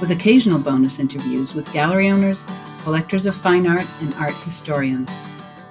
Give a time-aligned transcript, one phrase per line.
[0.00, 2.46] with occasional bonus interviews with gallery owners,
[2.82, 5.10] collectors of fine art, and art historians.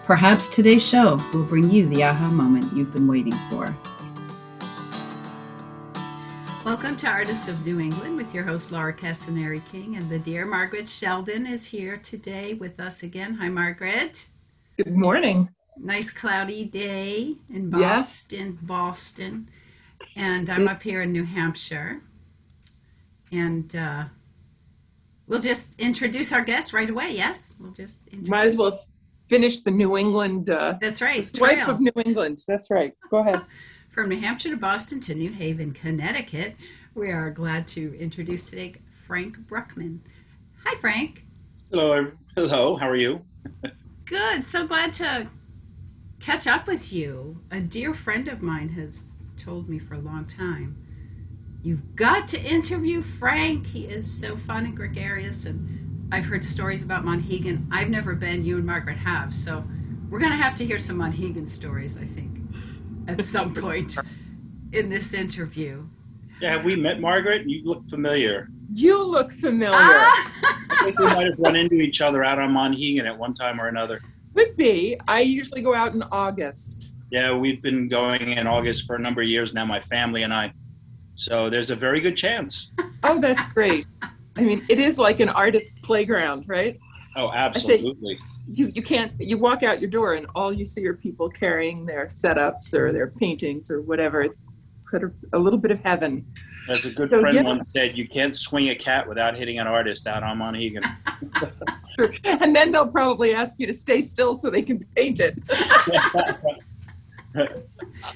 [0.03, 3.75] Perhaps today's show will bring you the aha moment you've been waiting for.
[6.65, 10.47] Welcome to Artists of New England with your host Laura Castaneri King, and the dear
[10.47, 13.35] Margaret Sheldon is here today with us again.
[13.35, 14.25] Hi, Margaret.
[14.75, 15.49] Good morning.
[15.77, 18.67] Nice cloudy day in Boston, yes.
[18.67, 19.49] Boston,
[20.15, 22.01] and I'm up here in New Hampshire,
[23.31, 24.05] and uh,
[25.27, 27.11] We'll just introduce our guest right away.
[27.11, 28.29] Yes, we'll just introduce.
[28.29, 28.83] might as well
[29.27, 30.49] finish the New England.
[30.49, 31.23] Uh, That's right.
[31.23, 31.69] Swipe trail.
[31.71, 32.41] of New England.
[32.47, 32.93] That's right.
[33.09, 33.41] Go ahead.
[33.89, 36.55] From New Hampshire to Boston to New Haven, Connecticut,
[36.95, 39.99] we are glad to introduce today Frank Bruckman.
[40.65, 41.23] Hi, Frank.
[41.71, 42.11] Hello.
[42.35, 42.75] Hello.
[42.75, 43.21] How are you?
[44.05, 44.43] Good.
[44.43, 45.27] So glad to
[46.19, 47.37] catch up with you.
[47.51, 49.05] A dear friend of mine has
[49.37, 50.75] told me for a long time
[51.65, 53.65] You've got to interview Frank.
[53.65, 55.47] He is so fun and gregarious.
[55.47, 57.65] And I've heard stories about Monhegan.
[57.71, 58.45] I've never been.
[58.45, 59.33] You and Margaret have.
[59.33, 59.63] So
[60.11, 62.29] we're going to have to hear some Monhegan stories, I think,
[63.07, 63.97] at some point
[64.73, 65.83] in this interview.
[66.39, 67.49] Yeah, have we met Margaret?
[67.49, 68.47] You look familiar.
[68.71, 69.73] You look familiar.
[69.73, 70.33] Ah!
[70.69, 73.59] I think we might have run into each other out on Monhegan at one time
[73.59, 74.01] or another.
[74.35, 74.99] Could be.
[75.09, 76.91] I usually go out in August.
[77.09, 80.31] Yeah, we've been going in August for a number of years now, my family and
[80.31, 80.53] I.
[81.15, 82.71] So there's a very good chance.
[83.03, 83.87] oh, that's great.
[84.37, 86.77] I mean, it is like an artist's playground, right?
[87.15, 88.19] Oh, absolutely.
[88.47, 91.85] You, you can't, you walk out your door and all you see are people carrying
[91.85, 94.21] their setups or their paintings or whatever.
[94.21, 94.45] It's
[94.81, 96.25] sort of a little bit of heaven.
[96.67, 97.43] As a good so, friend yeah.
[97.43, 100.83] once said, you can't swing a cat without hitting an artist out on Monhegan.
[101.95, 102.11] sure.
[102.41, 105.39] And then they'll probably ask you to stay still so they can paint it.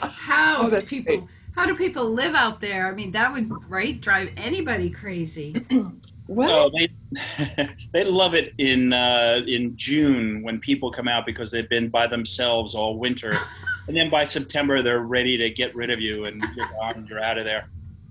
[0.02, 1.30] How oh, do people great.
[1.56, 2.88] How do people live out there?
[2.88, 5.66] I mean, that would right drive anybody crazy.
[6.28, 11.52] well, oh, they they love it in uh, in June when people come out because
[11.52, 13.32] they've been by themselves all winter,
[13.88, 17.24] and then by September they're ready to get rid of you and you're gone, you're
[17.24, 17.68] out of there.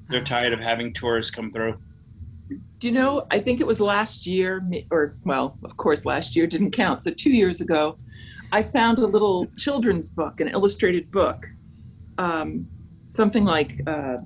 [0.08, 1.76] They're tired of having tourists come through.
[2.78, 3.26] Do you know?
[3.30, 7.02] I think it was last year, or well, of course, last year didn't count.
[7.02, 7.98] So two years ago,
[8.52, 11.46] I found a little children's book, an illustrated book.
[12.16, 12.66] Um,
[13.08, 14.18] something like uh,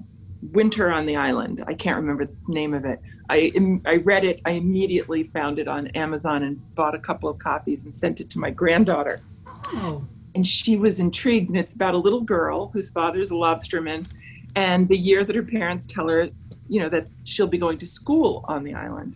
[0.53, 1.65] Winter on the Island.
[1.66, 3.00] I can't remember the name of it.
[3.31, 3.53] I,
[3.87, 4.41] I read it.
[4.44, 8.28] I immediately found it on Amazon and bought a couple of copies and sent it
[8.31, 9.22] to my granddaughter.
[9.69, 10.04] Oh.
[10.34, 11.50] And she was intrigued.
[11.50, 14.12] And it's about a little girl whose father is a lobsterman.
[14.56, 16.28] And the year that her parents tell her,
[16.69, 19.15] you know, that she'll be going to school on the island.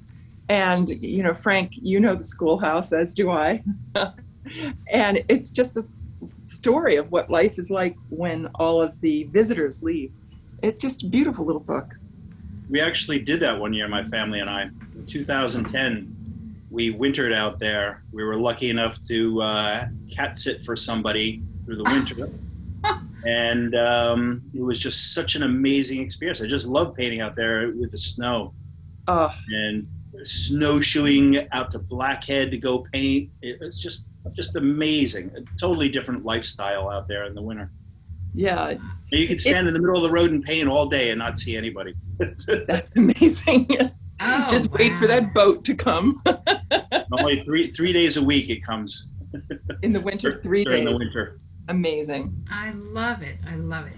[0.49, 3.63] And, you know, Frank, you know the schoolhouse, as do I.
[4.93, 5.91] and it's just this
[6.43, 10.13] story of what life is like when all of the visitors leave.
[10.63, 11.95] It's just a beautiful little book.
[12.69, 14.63] We actually did that one year, my family and I.
[14.63, 16.17] In 2010,
[16.71, 18.03] we wintered out there.
[18.13, 22.29] We were lucky enough to uh, cat sit for somebody through the winter.
[23.25, 26.41] and um, it was just such an amazing experience.
[26.41, 28.53] I just love painting out there with the snow.
[29.07, 29.87] Uh, and
[30.25, 33.31] snowshoeing out to Blackhead to go paint.
[33.43, 35.31] It was just just amazing.
[35.37, 37.71] A totally different lifestyle out there in the winter.
[38.35, 38.77] Yeah.
[39.11, 41.19] You can stand it, in the middle of the road in pain all day and
[41.19, 41.95] not see anybody.
[42.19, 43.69] that's amazing.
[44.21, 44.77] Oh, just wow.
[44.81, 46.23] wait for that boat to come.
[47.13, 49.09] Only three three days a week it comes.
[49.83, 50.99] in the winter, three During days.
[50.99, 51.39] the winter.
[51.69, 52.33] Amazing.
[52.51, 53.37] I love it.
[53.47, 53.93] I love it.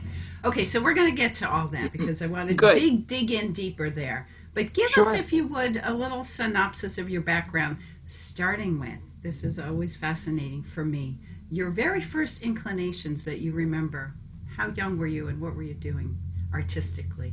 [0.44, 2.74] Okay, so we're going to get to all that because I want to Good.
[2.74, 4.26] dig dig in deeper there.
[4.54, 5.04] But give sure.
[5.04, 7.76] us, if you would, a little synopsis of your background,
[8.08, 11.16] starting with this is always fascinating for me.
[11.50, 14.12] Your very first inclinations that you remember.
[14.56, 16.16] How young were you and what were you doing
[16.52, 17.32] artistically?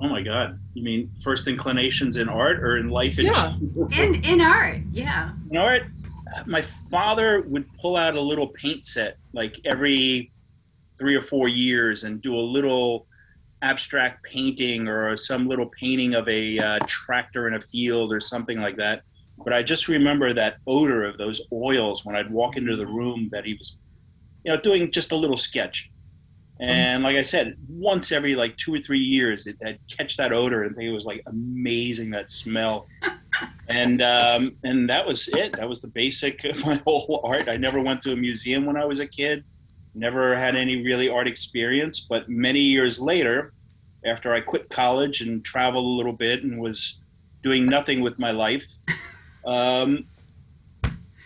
[0.00, 0.58] Oh my God!
[0.74, 3.18] You mean first inclinations in art or in life?
[3.18, 3.54] In yeah,
[3.98, 4.78] in in art.
[4.90, 5.34] Yeah.
[5.50, 5.84] In art,
[6.46, 10.30] my father would pull out a little paint set like every
[10.98, 13.06] three or four years and do a little
[13.62, 18.60] abstract painting or some little painting of a uh, tractor in a field or something
[18.60, 19.02] like that.
[19.44, 23.28] But I just remember that odor of those oils when I'd walk into the room
[23.32, 23.78] that he was,
[24.44, 25.90] you know, doing just a little sketch.
[26.60, 30.32] And like I said, once every like two or three years, it, I'd catch that
[30.32, 32.86] odor and think it was like amazing that smell.
[33.68, 35.54] and um, and that was it.
[35.54, 37.48] That was the basic of my whole art.
[37.48, 39.44] I never went to a museum when I was a kid.
[39.94, 42.06] Never had any really art experience.
[42.08, 43.52] But many years later,
[44.04, 46.98] after I quit college and traveled a little bit and was
[47.42, 48.66] doing nothing with my life,
[49.44, 50.04] um,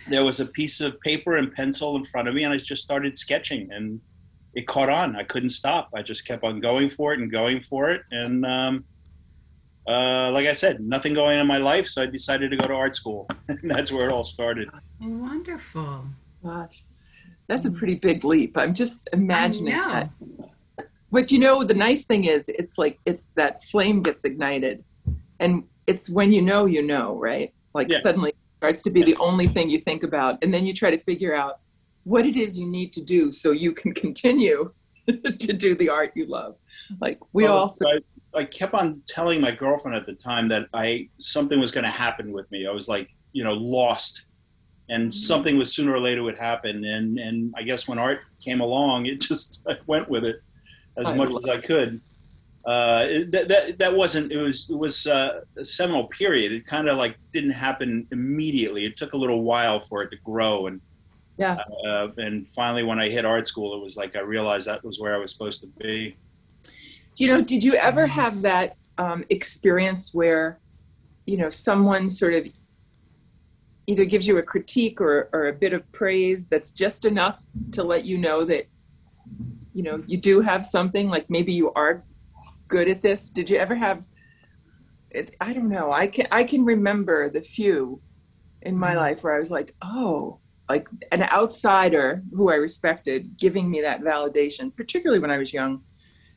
[0.09, 2.83] there was a piece of paper and pencil in front of me, and I just
[2.83, 4.01] started sketching, and
[4.55, 5.17] it caught on.
[5.17, 5.91] I couldn't stop.
[5.95, 8.85] I just kept on going for it and going for it, and um,
[9.87, 12.67] uh, like I said, nothing going on in my life, so I decided to go
[12.67, 13.29] to art school.
[13.49, 14.69] and that's where it all started.
[15.01, 16.07] Wonderful.
[16.43, 16.83] Gosh,
[17.47, 18.57] that's a pretty big leap.
[18.57, 20.11] I'm just imagining that.
[21.13, 24.83] But you know, the nice thing is, it's like it's that flame gets ignited,
[25.39, 27.53] and it's when you know, you know, right?
[27.77, 28.01] Like Yeah.
[28.01, 30.91] suddenly it starts to be the only thing you think about, and then you try
[30.91, 31.61] to figure out
[32.05, 34.73] what it is you need to do so you can continue
[35.07, 36.57] to do the art you love.
[37.01, 37.73] Like we all.
[37.85, 37.99] I,
[38.35, 41.91] I kept on telling my girlfriend at the time that I something was going to
[41.91, 42.67] happen with me.
[42.67, 44.23] I was like, you know, lost,
[44.89, 45.11] and mm-hmm.
[45.13, 46.85] something was sooner or later would happen.
[46.85, 50.37] And and I guess when art came along, it just I went with it
[50.97, 52.01] as I much as I could.
[52.67, 56.51] Uh, that, that that wasn't it was it was uh, a seminal period.
[56.53, 58.85] It kind of like didn't happen immediately.
[58.85, 60.81] It took a little while for it to grow and.
[61.39, 61.59] Yeah.
[61.87, 64.99] Uh, and finally, when I hit art school, it was like I realized that was
[64.99, 66.17] where I was supposed to be.
[67.17, 70.59] You know, did you ever have that um, experience where,
[71.27, 72.47] you know, someone sort of
[73.87, 77.43] either gives you a critique or, or a bit of praise that's just enough
[77.73, 78.67] to let you know that,
[79.75, 82.03] you know, you do have something, like maybe you are
[82.69, 83.31] good at this?
[83.31, 84.03] Did you ever have,
[85.11, 88.01] it, I don't know, I can, I can remember the few
[88.63, 88.97] in my Mhm.
[88.97, 94.01] life where I was like, oh, like an outsider who I respected giving me that
[94.03, 95.83] validation, particularly when I was young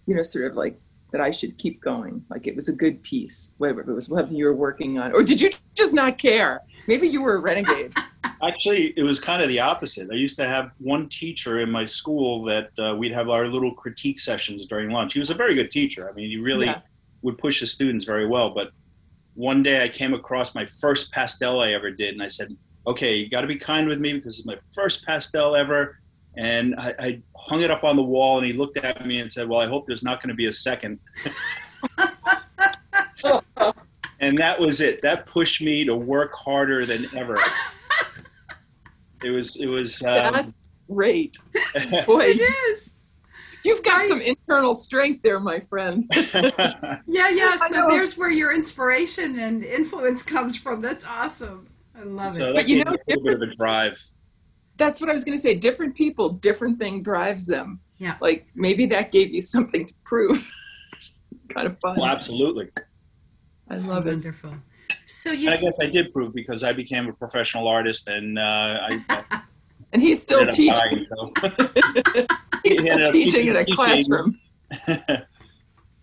[0.05, 0.75] you know, sort of like
[1.11, 4.33] that I should keep going, like it was a good piece, whatever it was, whatever
[4.33, 6.61] you were working on, or did you just not care?
[6.89, 7.93] Maybe you were a renegade.
[8.43, 10.09] Actually, it was kind of the opposite.
[10.11, 13.71] I used to have one teacher in my school that uh, we'd have our little
[13.75, 15.13] critique sessions during lunch.
[15.13, 16.09] He was a very good teacher.
[16.09, 16.79] I mean, he really Yeah.
[17.21, 18.49] would push the students very well.
[18.49, 18.71] But
[19.35, 22.57] one day I came across my first pastel I ever did, and I said,
[22.87, 25.99] "Okay, you got to be kind with me because it's my first pastel ever."
[26.37, 29.31] And I, I hung it up on the wall, and he looked at me and
[29.31, 30.97] said, "Well, I hope there's not going to be a second.
[34.19, 35.01] and that was it.
[35.01, 37.35] That pushed me to work harder than ever.
[39.23, 39.57] It was.
[39.57, 40.01] It was.
[40.03, 40.53] Um, That's
[40.89, 41.37] great.
[42.05, 42.39] Boy, It
[42.71, 42.95] is.
[43.65, 44.07] you've got Right.
[44.07, 46.09] some internal strength there, my friend.
[47.05, 47.57] Yeah, yeah.
[47.57, 50.79] So there's where your inspiration and influence comes from.
[50.79, 51.67] That's awesome.
[51.99, 52.45] I love So it.
[52.45, 54.01] that But you know, a little bit of a drive.
[54.77, 55.53] That's what I was going to say.
[55.53, 57.81] Different people, different thing drives them.
[57.97, 58.15] Yeah.
[58.21, 60.49] Like maybe that gave you something to prove.
[61.33, 61.95] it's kind of fun.
[61.97, 62.69] Well, absolutely.
[63.69, 64.11] I love it.
[64.11, 64.53] Wonderful.
[65.05, 65.45] So you.
[65.47, 68.41] And I s- guess I did prove because I became a professional artist, and uh,
[68.89, 68.99] I,
[69.31, 69.41] I
[69.93, 70.73] And he's still teaching.
[70.73, 71.33] dying, so.
[72.63, 74.37] He's still up teaching in a teaching- classroom.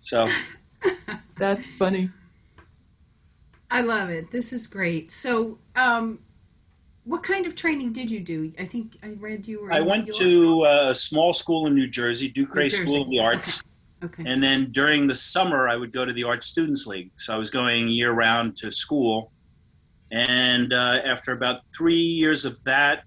[0.00, 0.26] so
[1.38, 2.10] That's funny.
[3.70, 4.30] I love it.
[4.30, 5.10] This is great.
[5.12, 6.18] So, um,
[7.04, 8.52] what kind of training did you do?
[8.58, 9.72] I think I read you were.
[9.72, 10.70] I in went New York.
[10.72, 13.62] to a small school in New Jersey, Ducre New School of the Arts,
[14.06, 14.24] Okay.
[14.26, 17.10] and then during the summer I would go to the Art Students League.
[17.16, 19.30] So I was going year round to school,
[20.10, 23.04] and uh, after about three years of that,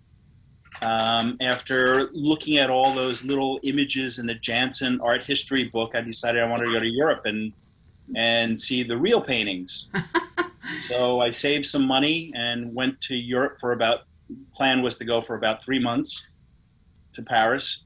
[0.82, 6.02] um, after looking at all those little images in the Janson art history book, I
[6.02, 7.54] decided I wanted to go to Europe and
[8.16, 9.88] and see the real paintings.
[10.88, 14.02] so I saved some money and went to Europe for about.
[14.54, 16.28] Plan was to go for about three months
[17.16, 17.84] to Paris,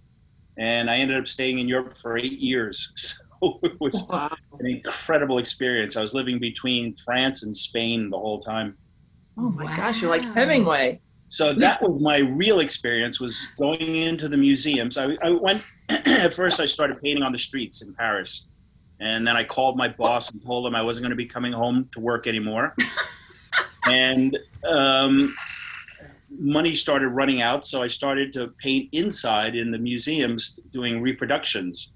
[0.58, 2.92] and I ended up staying in Europe for eight years.
[3.44, 4.34] So it was Wow.
[4.58, 5.98] an incredible experience.
[5.98, 8.78] I was living between France and Spain the whole time.
[9.38, 11.02] Oh my gosh, you're like Hemingway.
[11.28, 14.98] So that was my real experience was going into the museums.
[14.98, 18.46] I, I went at first I started painting on the streets in Paris.
[19.02, 21.52] And then I called my boss and told him I wasn't going to be coming
[21.52, 22.74] home to work anymore.
[23.88, 24.38] and
[24.72, 25.36] um,
[26.40, 31.92] money started running out, so I started to paint inside in the museums doing reproductions.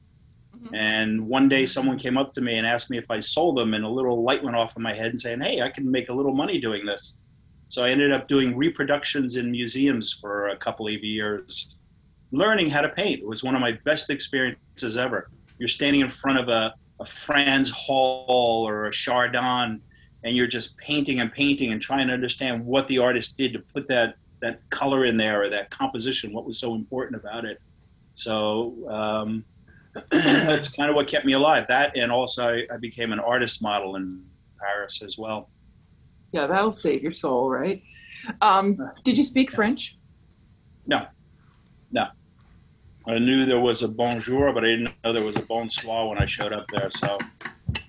[0.56, 0.75] Mhm.
[0.75, 3.74] And one day someone came up to me and asked me if I sold them,
[3.74, 6.10] and a little light went off in my head and saying, Hey, I can make
[6.10, 7.15] a little money doing this.
[7.70, 11.77] So I ended up doing reproductions in museums for a couple of years,
[12.32, 13.22] learning how to paint.
[13.22, 15.29] It was one of my best experiences ever.
[15.60, 19.82] You're standing in front of a, a Frans Hals or a Chardin,
[20.24, 23.60] and you're just painting and painting and trying to understand what the artist did to
[23.60, 27.60] put that, that color in there or that composition, what was so important about it.
[28.15, 29.44] So um,
[30.12, 31.65] that's kind of what kept me alive.
[31.70, 34.24] That, and also I, I became an artist model in
[34.60, 35.50] Paris as well.
[36.32, 37.82] Yeah, that'll save your soul, right?
[38.41, 39.96] Um, did you speak French?
[40.86, 41.06] No,
[41.91, 42.08] no.
[43.08, 46.17] I knew there was a bonjour, but I didn't know there was a bonsoir when
[46.17, 46.89] I showed up there.
[46.91, 47.17] So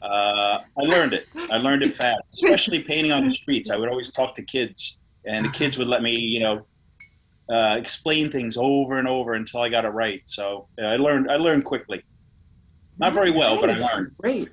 [0.00, 1.24] uh, I learned it.
[1.50, 3.70] I learned it fast, especially painting on the streets.
[3.70, 6.66] I would always talk to kids, and the kids would let me, you know,
[7.50, 10.22] uh, explain things over and over until I got it right.
[10.26, 11.30] So uh, I learned.
[11.30, 12.02] I learned quickly.
[12.98, 14.16] Not very well, but I learned.
[14.18, 14.48] Great.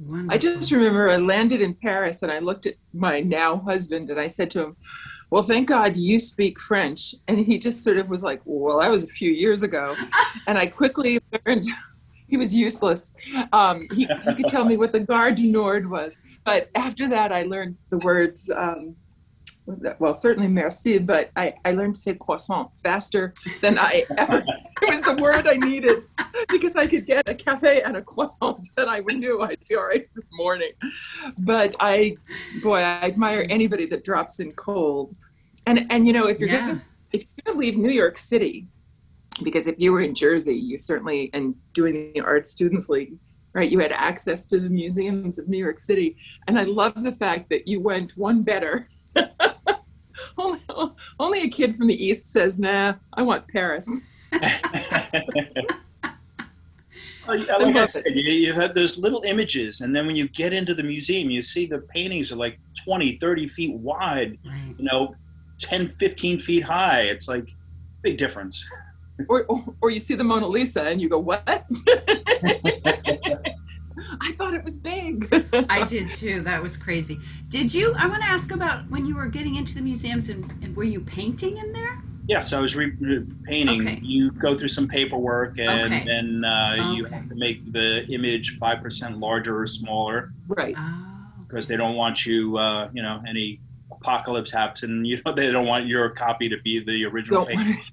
[0.00, 0.32] Wonderful.
[0.32, 4.20] I just remember I landed in Paris and I looked at my now husband and
[4.20, 4.76] I said to him,
[5.30, 7.14] Well, thank God you speak French.
[7.26, 9.94] And he just sort of was like, Well, that was a few years ago.
[10.46, 11.64] And I quickly learned
[12.28, 13.14] he was useless.
[13.52, 16.20] Um, he, he could tell me what the Gare du Nord was.
[16.44, 18.96] But after that, I learned the words, um,
[19.98, 24.42] well, certainly merci, but I, I learned to say croissant faster than I ever.
[24.80, 26.04] It was the word I needed
[26.48, 29.86] because I could get a cafe and a croissant and I knew I'd be all
[29.86, 30.72] right for the morning.
[31.42, 32.16] But I,
[32.62, 35.14] boy, I admire anybody that drops in cold.
[35.66, 36.78] And and you know if you're Yeah.
[37.12, 38.66] if you're gonna leave New York City,
[39.42, 43.14] because if you were in Jersey, you certainly and doing the Art Students League,
[43.52, 43.70] right?
[43.70, 47.50] You had access to the museums of New York City, and I love the fact
[47.50, 48.86] that you went one better.
[50.38, 50.60] only,
[51.20, 53.90] only a kid from the East says, "Nah, I want Paris."
[57.26, 60.74] Like I said, you, you had those little images, and then when you get into
[60.74, 64.74] the museum, you see the paintings are like 20, 30 feet wide, Right.
[64.78, 65.14] you know,
[65.60, 67.02] 10, 15 feet high.
[67.02, 67.46] It's like
[68.02, 68.66] big difference.
[69.28, 71.44] or, or or you see the Mona Lisa and you go, "What?"
[74.22, 75.28] I thought it was big.
[75.68, 76.42] I did too.
[76.42, 77.16] That was crazy.
[77.48, 77.94] Did you?
[77.98, 80.84] I want to ask about when you were getting into the museums and, and were
[80.84, 81.98] you painting in there?
[82.26, 83.80] Yes, I was re- re- painting.
[83.80, 84.00] Okay.
[84.02, 86.04] You go through some paperwork, and Okay.
[86.04, 90.74] then uh, you have to make the image five percent larger or smaller right.
[90.76, 91.04] Oh,
[91.46, 93.60] because they don't want you, uh, you know, any
[93.90, 97.48] apocalypse happens, and you know they don't want your copy to be the original Don't
[97.54, 97.68] painting.
[97.74, 97.92] want to.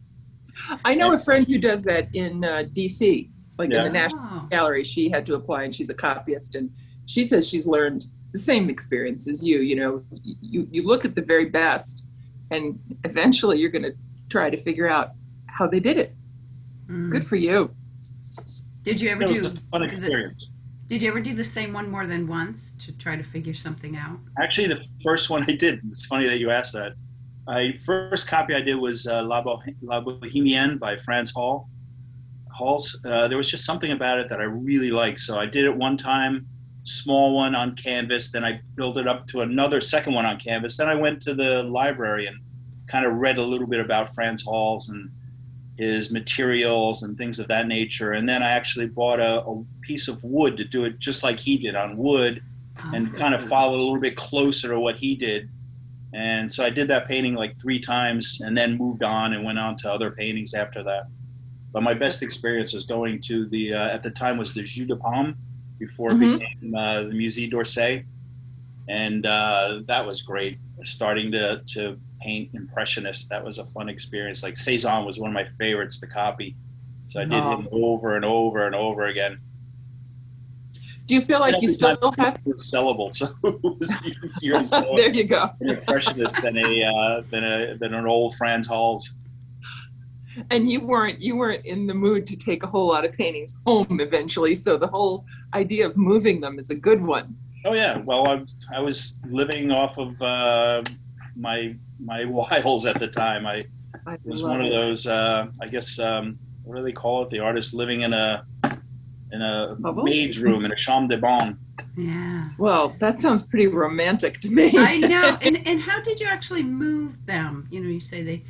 [0.84, 3.86] I know a friend who does that in uh, D.C., like Yeah.
[3.86, 4.84] in the National Oh, Gallery.
[4.84, 6.70] She had to apply, and she's a copyist, and
[7.06, 9.60] she says she's learned the same experience as you.
[9.60, 10.04] You know,
[10.42, 12.06] you you look at the very best,
[12.52, 13.94] and eventually you're going to
[14.30, 15.12] try to figure out
[15.48, 16.14] how they did it.
[16.90, 17.10] mm.
[17.10, 17.72] Good for you.
[18.84, 19.48] Did you ever It was do?
[19.48, 20.48] a fun did the- experience.
[20.88, 23.98] Did you ever do the same one more than once to try to figure something
[23.98, 24.20] out?
[24.40, 25.80] Actually, the first one I did.
[25.90, 26.94] It's funny that you asked that.
[27.48, 31.66] I first copy I did was uh, La, Bo- La Bohemienne by Frans Hals.
[32.58, 33.00] Hals.
[33.06, 35.76] Uh, there was just something about it that I really liked, so I did it
[35.76, 36.46] one time,
[36.84, 38.32] small one on canvas.
[38.32, 40.78] Then I built it up to another second one on canvas.
[40.78, 42.38] Then I went to the library and
[42.88, 45.10] kind of read a little bit about Frans Hals and
[45.78, 48.14] his materials and things of that nature.
[48.14, 51.40] And then I actually bought a, a piece of wood to do it just like
[51.40, 52.42] he did on wood
[52.94, 55.50] and Oh, kind of follow a little bit closer to what he did.
[56.14, 59.60] And so I did that painting like three times and then moved on and went
[59.60, 61.08] on to other paintings after that.
[61.76, 64.86] But my best experience is going to the, uh, at the time was the Jeu
[64.86, 65.36] de Paume
[65.78, 66.40] before it Mhm.
[66.40, 68.06] became uh, the Musée d'Orsay.
[68.88, 70.58] And uh, that was great.
[70.86, 74.42] Starting to, to paint Impressionists, that was a fun experience.
[74.42, 76.56] Like Cezanne was one of my favorites to copy.
[77.10, 77.58] So I did Oh.
[77.58, 79.38] him over and over and over again.
[81.08, 82.36] Do you feel like you still have?
[82.36, 85.50] it sellable, so it was easier to sell there you go.
[85.60, 89.12] an impressionist than a uh, than a than an old Frans Hals.
[90.50, 93.58] And you weren't you weren't in the mood to take a whole lot of paintings
[93.66, 95.24] home eventually so the whole
[95.54, 97.36] idea of moving them is a good one
[97.68, 100.84] Oh yeah, well I was, I was living off of uh,
[101.36, 103.48] my my wiles at the time.
[103.48, 103.62] I
[104.06, 107.32] I was love one of those uh, I guess um, what do they call it?
[107.32, 108.46] The artist living in a
[109.32, 110.04] in a Bubble?
[110.04, 111.58] maid's room in a chambre de bonne.
[111.98, 112.50] Yeah.
[112.60, 115.38] well that sounds pretty romantic to me I know.
[115.42, 117.68] And and how did you actually move them?
[117.72, 118.44] You know, you say they.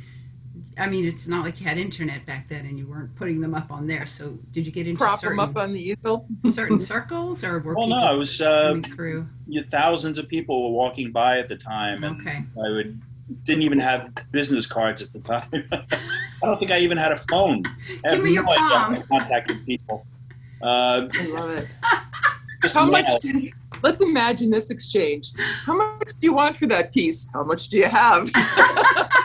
[0.78, 3.54] I mean, it's not like you had internet back then, and you weren't putting them
[3.54, 4.04] up on there.
[4.06, 7.58] So, did you get into prop certain them up on the easel certain circles, or
[7.60, 9.26] were Well, people no, it was uh, coming through?
[9.48, 12.42] you thousands of people were walking by at the time, and Okay.
[12.64, 13.00] I would
[13.44, 15.42] didn't even have business cards at the time.
[15.72, 17.62] I don't think I even had a phone.
[17.66, 17.70] I
[18.10, 18.94] Give have me your no idea palm.
[18.94, 20.06] I contacted people.
[20.62, 21.68] Uh, i love it
[22.62, 23.18] just how much mail.
[23.20, 23.52] did,
[23.82, 25.32] let's imagine this exchange
[25.66, 28.30] how much do you want for that piece how much do you have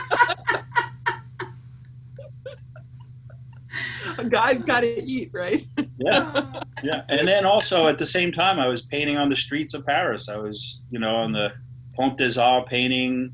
[4.24, 5.64] a guy's got to eat right
[5.98, 7.04] Yeah, yeah.
[7.08, 10.28] And then also at the same time, I was painting on the streets of Paris.
[10.28, 11.52] I was, you know, on the
[11.94, 13.32] Pont des Arts painting.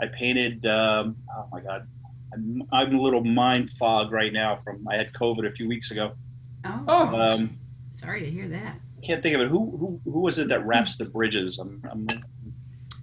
[0.00, 0.66] I painted.
[0.66, 1.86] Um, oh my God,
[2.34, 4.56] I'm, I'm a little mind fog right now.
[4.56, 6.12] From I had COVID a few weeks ago.
[6.64, 7.20] Oh, Oh.
[7.20, 7.50] Um,
[7.90, 8.74] sorry to hear that.
[9.02, 9.48] I can't think of it.
[9.48, 11.58] Who who who was it that wraps the bridges?
[11.58, 12.06] I'm, I'm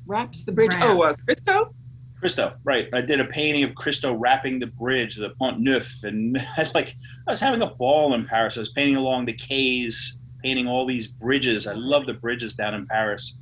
[0.05, 0.71] wraps the bridge.
[0.71, 0.83] Wrap.
[0.83, 1.73] Oh, uh, Christo.
[2.19, 2.89] Christo, right?
[2.93, 6.95] I did a painting of Christo wrapping the bridge, the Pont Neuf, and I like
[7.27, 8.57] I was having a ball in Paris.
[8.57, 11.65] I was painting along the quays, painting all these bridges.
[11.67, 13.37] I love the bridges down in Paris.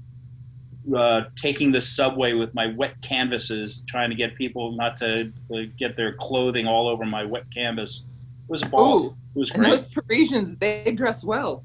[0.95, 5.65] Uh, taking the subway with my wet canvases, trying to get people not to, to
[5.77, 8.05] get their clothing all over my wet canvas.
[8.47, 8.97] It was a ball.
[9.07, 9.69] Ooh, it was great.
[9.69, 11.61] those Parisians, they dress well.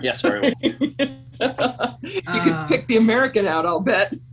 [0.00, 0.52] yes, very well.
[0.62, 2.42] you Uh.
[2.66, 4.12] could pick the American out, I'll bet.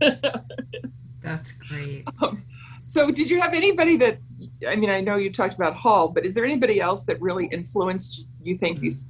[1.24, 2.06] That's great.
[2.86, 4.18] So, did you have anybody that?
[4.68, 7.46] I mean, I know you talked about Hals, but is there anybody else that really
[7.46, 8.26] influenced?
[8.42, 9.08] You think you, s-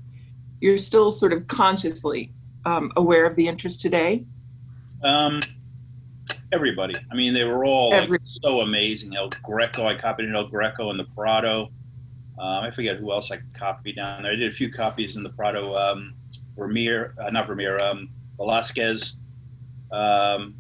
[0.61, 2.31] you're still sort of consciously
[2.65, 4.23] um, aware of the interest today?
[5.03, 5.41] Um,
[6.53, 6.95] everybody.
[7.11, 9.17] I mean, they were all like, so amazing.
[9.17, 11.69] El Greco, I copied El Greco in the Prado.
[12.39, 14.31] Um, I forget who else I copied down there.
[14.31, 15.77] I did a few copies in the Prado.
[15.77, 16.15] Um,
[16.57, 19.15] Vermeer, uh, not Vermeer, um, Velasquez,
[19.91, 20.55] um,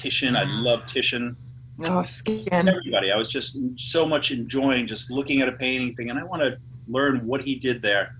[0.00, 0.36] Titian.
[0.36, 1.36] I love Titian.
[1.88, 2.68] Oh, scan.
[2.68, 3.12] Everybody.
[3.12, 6.42] I was just so much enjoying just looking at a painting thing, and I want
[6.42, 8.16] to learn what he did there.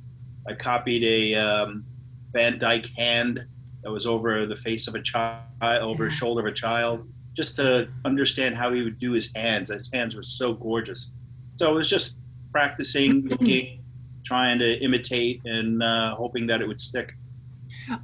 [0.47, 1.85] I copied a um,
[2.32, 3.44] Van Dyck hand
[3.82, 7.56] that was over the face of a child, over his shoulder of a child, just
[7.56, 9.70] to understand how he would do his hands.
[9.70, 11.08] His hands were so gorgeous.
[11.56, 12.18] So it was just
[12.52, 13.80] practicing, looking,
[14.25, 17.14] trying to imitate, and uh, hoping that it would stick.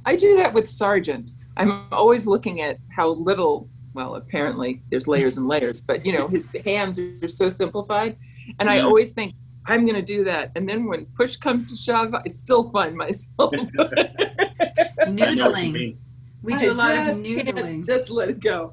[0.05, 1.31] I do that with Sargent.
[1.57, 6.27] I'm always looking at how little, well, apparently there's layers and layers, but you know,
[6.27, 8.17] his hands are so simplified.
[8.59, 8.85] And I Mhm.
[8.85, 9.33] always think,
[9.67, 10.51] I'm going to do that.
[10.55, 13.53] And then when push comes to shove, I still find myself.
[13.79, 15.95] I know what you Noodling.
[16.43, 17.85] We do a I lot of just can't noodling.
[17.85, 18.71] Just let it go.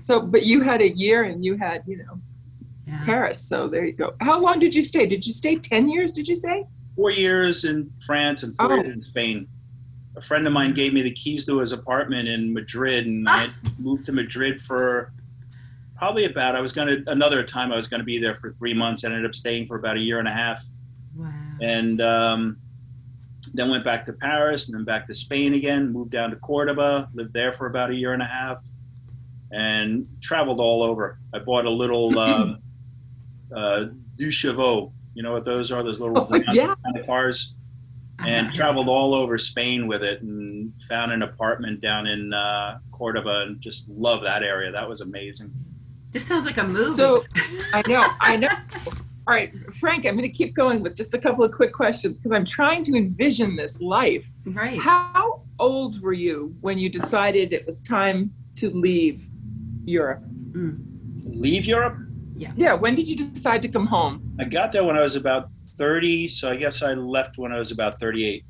[0.00, 2.18] So, but you had a year and you had, you know,
[2.86, 3.02] Yeah.
[3.04, 3.38] Paris.
[3.40, 4.12] So there you go.
[4.20, 5.06] How long did you stay?
[5.06, 6.64] Did you stay 10 years, did you say?
[6.94, 8.76] Four years in France and four Oh.
[8.76, 9.46] years in Spain.
[10.16, 13.48] A friend of mine gave me the keys to his apartment in Madrid, and I
[13.80, 15.12] moved to Madrid for
[15.98, 16.56] probably about.
[16.56, 17.72] I was going to another time.
[17.72, 19.04] I was going to be there for three months.
[19.04, 20.64] I ended up staying for about a year and a half,
[21.16, 21.30] Wow.
[21.60, 22.56] and um,
[23.52, 25.92] then went back to Paris, and then back to Spain again.
[25.92, 28.64] Moved down to Cordoba, lived there for about a year and a half,
[29.52, 31.18] and traveled all over.
[31.34, 32.58] I bought a little um,
[33.54, 33.84] uh,
[34.16, 34.90] Deux Chevaux.
[35.14, 35.82] You know what those are?
[35.82, 36.74] Those little Oh, yeah.
[36.84, 37.52] kind of cars
[38.20, 38.56] and Uh-huh.
[38.56, 43.60] traveled all over Spain with it and found an apartment down in uh, Cordoba and
[43.60, 44.70] just love that area.
[44.72, 45.50] That was amazing.
[46.12, 46.92] This sounds like a movie.
[46.92, 47.24] So
[47.74, 48.48] I know, I know.
[49.28, 52.18] All right, Frank, I'm going to keep going with just a couple of quick questions
[52.18, 54.24] because I'm trying to envision this life.
[54.46, 54.78] right.
[54.78, 59.26] How old were you when you decided it was time to leave
[59.84, 60.22] Europe?
[61.24, 61.96] Leave Europe?
[62.36, 62.52] Yeah.
[62.56, 64.22] Yeah, when did you decide to come home?
[64.38, 67.58] I got there when I was about 30, so I guess I left when I
[67.58, 68.44] was about 38.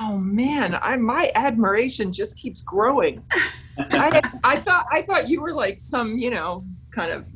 [0.00, 3.22] Oh man, I my admiration just keeps growing.
[3.78, 7.26] I, I thought I thought you were like some, you know, kind of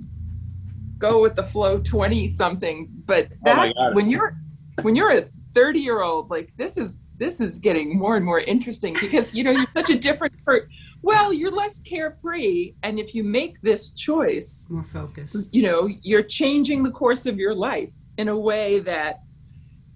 [0.98, 3.94] go with the flow 20 something, but Oh that's God.
[3.94, 4.36] when you're
[4.82, 8.40] when you're a 30 year old like this is this is getting more and more
[8.40, 10.66] interesting because you know you're such a different per-
[11.02, 16.22] well, you're less carefree and if you make this choice, More focused you know, you're
[16.22, 19.20] changing the course of your life in a way that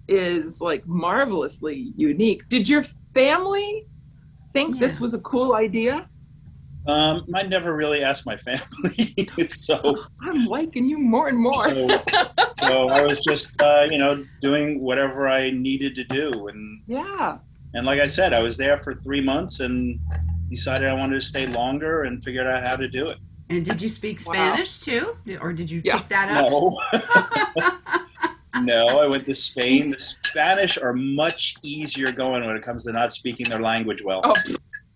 [0.07, 2.47] is like marvelously unique.
[2.49, 3.85] Did your family
[4.53, 6.07] think this was a cool idea?
[6.87, 11.53] Um, I never really asked my family, so I'm liking you more and more.
[11.69, 12.01] so,
[12.53, 17.37] so I was just uh, you know doing whatever I needed to do, and yeah.
[17.75, 19.99] and like I said, I was there for three months and
[20.49, 23.17] decided I wanted to stay longer and figured out how to do it.
[23.51, 24.33] And did you speak Wow.
[24.33, 25.15] Spanish too?
[25.39, 25.99] Or did you Yeah.
[25.99, 26.49] pick that up?
[26.49, 26.77] No.
[28.61, 29.91] no, I went to Spain.
[29.91, 34.21] The Spanish are much easier going when it comes to not speaking their language well.
[34.23, 34.35] Oh,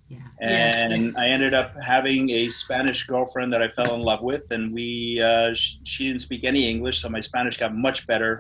[0.10, 0.20] Yeah.
[0.42, 4.74] and I ended up having a Spanish girlfriend that I fell in love with, and
[4.74, 8.38] we uh, sh- she didn't speak any English, so my Spanish got much better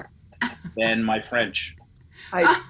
[0.77, 1.75] than my French.
[2.33, 2.61] I,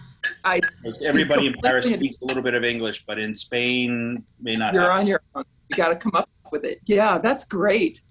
[0.43, 4.55] I, 'Cause everybody in Paris speaks a little bit of English, but in Spain may
[4.55, 4.73] not.
[4.73, 4.99] you're have.
[4.99, 5.43] on your own.
[5.69, 6.79] You got to come up with it.
[6.86, 8.01] Yeah, that's great.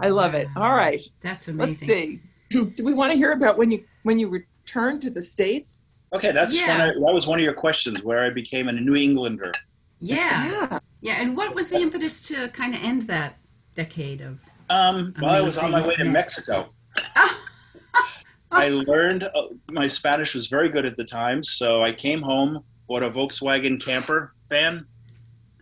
[0.00, 0.46] I love it.
[0.56, 1.88] All right, That's let's amazing.
[1.88, 2.20] see.
[2.76, 5.84] Do we want to hear about when you when you returned to the states?
[6.12, 6.68] Okay, that's Yeah.
[6.68, 9.52] one I, that was one of your questions where I became a New Englander.
[10.00, 10.46] Yeah.
[10.46, 10.78] Yeah.
[11.02, 11.16] Yeah.
[11.20, 13.36] And what was the impetus to kind of end that
[13.74, 14.40] decade of?
[14.70, 16.12] Um, well, I was on my way to Amazingness.
[16.12, 16.68] Mexico.
[18.50, 22.64] I learned uh, my Spanish was very good at the time, so I came home,
[22.88, 24.86] bought a Volkswagen camper van,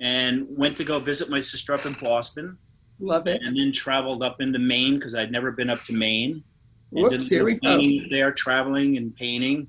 [0.00, 2.56] and went to go visit my sister up in Boston,
[3.00, 3.42] Love it.
[3.44, 6.44] and then traveled up into Maine because I'd never been up to Maine.
[6.90, 7.80] Whoops, here we go.
[8.10, 9.68] There, traveling and painting,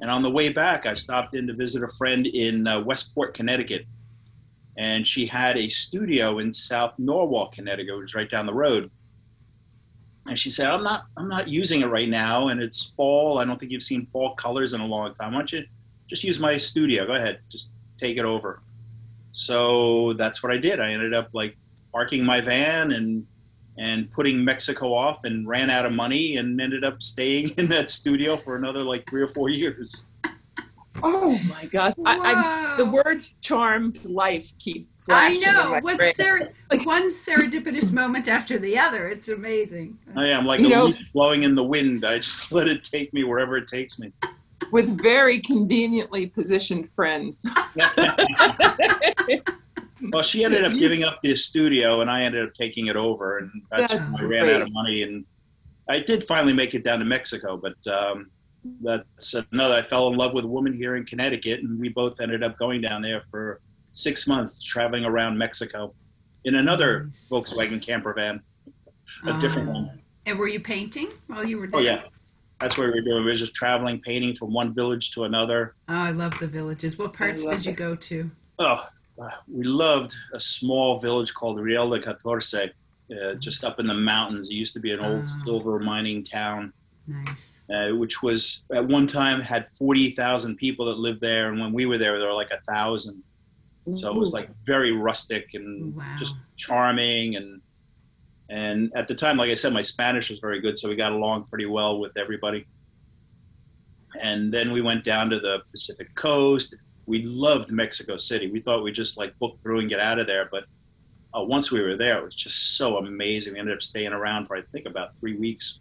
[0.00, 3.34] and on the way back, I stopped in to visit a friend in uh, Westport,
[3.34, 3.86] Connecticut,
[4.76, 8.90] and she had a studio in South Norwalk, Connecticut, which is right down the road.
[10.26, 13.38] And she said, "I'm not, I'm not using it right now, and it's fall.
[13.38, 15.32] I don't think you've seen fall colors in a long time.
[15.32, 15.64] Why don't you
[16.08, 17.06] just use my studio?
[17.06, 18.60] Go ahead, just take it over."
[19.32, 20.80] So that's what I did.
[20.80, 21.56] I ended up like
[21.92, 23.26] parking my van and
[23.78, 27.90] and putting Mexico off, and ran out of money, and ended up staying in that
[27.90, 30.06] studio for another like three or four years.
[31.02, 31.92] Oh my gosh!
[32.06, 33.02] I, I'm, the Wow.
[33.04, 35.02] words "charmed life" keep I
[35.36, 35.42] flashing.
[35.42, 35.70] in know.
[35.72, 36.12] my What's brain.
[36.14, 39.08] ser- Like- one serendipitous moment after the other?
[39.08, 39.98] It's amazing.
[40.16, 42.04] I am like You a know- leaf blowing in the wind.
[42.04, 44.10] I just let it take me wherever it takes me.
[44.72, 47.46] with very conveniently positioned friends.
[50.12, 53.38] Well, she ended up giving up the studio, and I ended up taking it over,
[53.38, 55.02] and that's, That's when I ran out of money.
[55.02, 55.24] And
[55.88, 58.30] I did finally make it down to Mexico, but um,
[58.82, 59.74] that's another.
[59.76, 62.58] I fell in love with a woman here in Connecticut, and we both ended up
[62.58, 63.60] going down there for
[63.94, 65.94] six months, traveling around Mexico
[66.44, 67.30] in another Nice.
[67.32, 68.40] Volkswagen camper van,
[69.24, 69.90] a different Um, one.
[70.26, 71.80] And were you painting while you were there?
[71.80, 72.02] Oh yeah,
[72.58, 73.24] that's what we were doing.
[73.24, 75.74] We were just traveling, painting from one village to another.
[75.88, 76.98] Oh, I love the villages.
[76.98, 77.76] What parts did you it.
[77.76, 78.30] go to?
[78.58, 78.86] Oh,
[79.20, 83.94] uh, we loved a small village called Real de Catorce, uh, just up in the
[83.94, 84.50] mountains.
[84.50, 85.42] It used to be an old Ah.
[85.44, 86.72] silver mining town,
[87.06, 87.62] Nice.
[87.72, 91.48] uh, which was at one time had 40,000 people that lived there.
[91.50, 93.22] And when we were there, there were like a thousand.
[93.98, 96.04] So it was like very rustic and Wow.
[96.18, 97.36] just charming.
[97.36, 97.62] And,
[98.50, 100.76] and at the time, like I said, my Spanish was very good.
[100.78, 102.66] So we got along pretty well with everybody.
[104.20, 106.74] And then we went down to the Pacific coast.
[107.06, 108.50] We loved Mexico City.
[108.50, 110.48] We thought we'd just like book through and get out of there.
[110.50, 110.64] But
[111.36, 113.54] uh, once we were there, it was just so amazing.
[113.54, 115.78] We ended up staying around for, I think, about three weeks.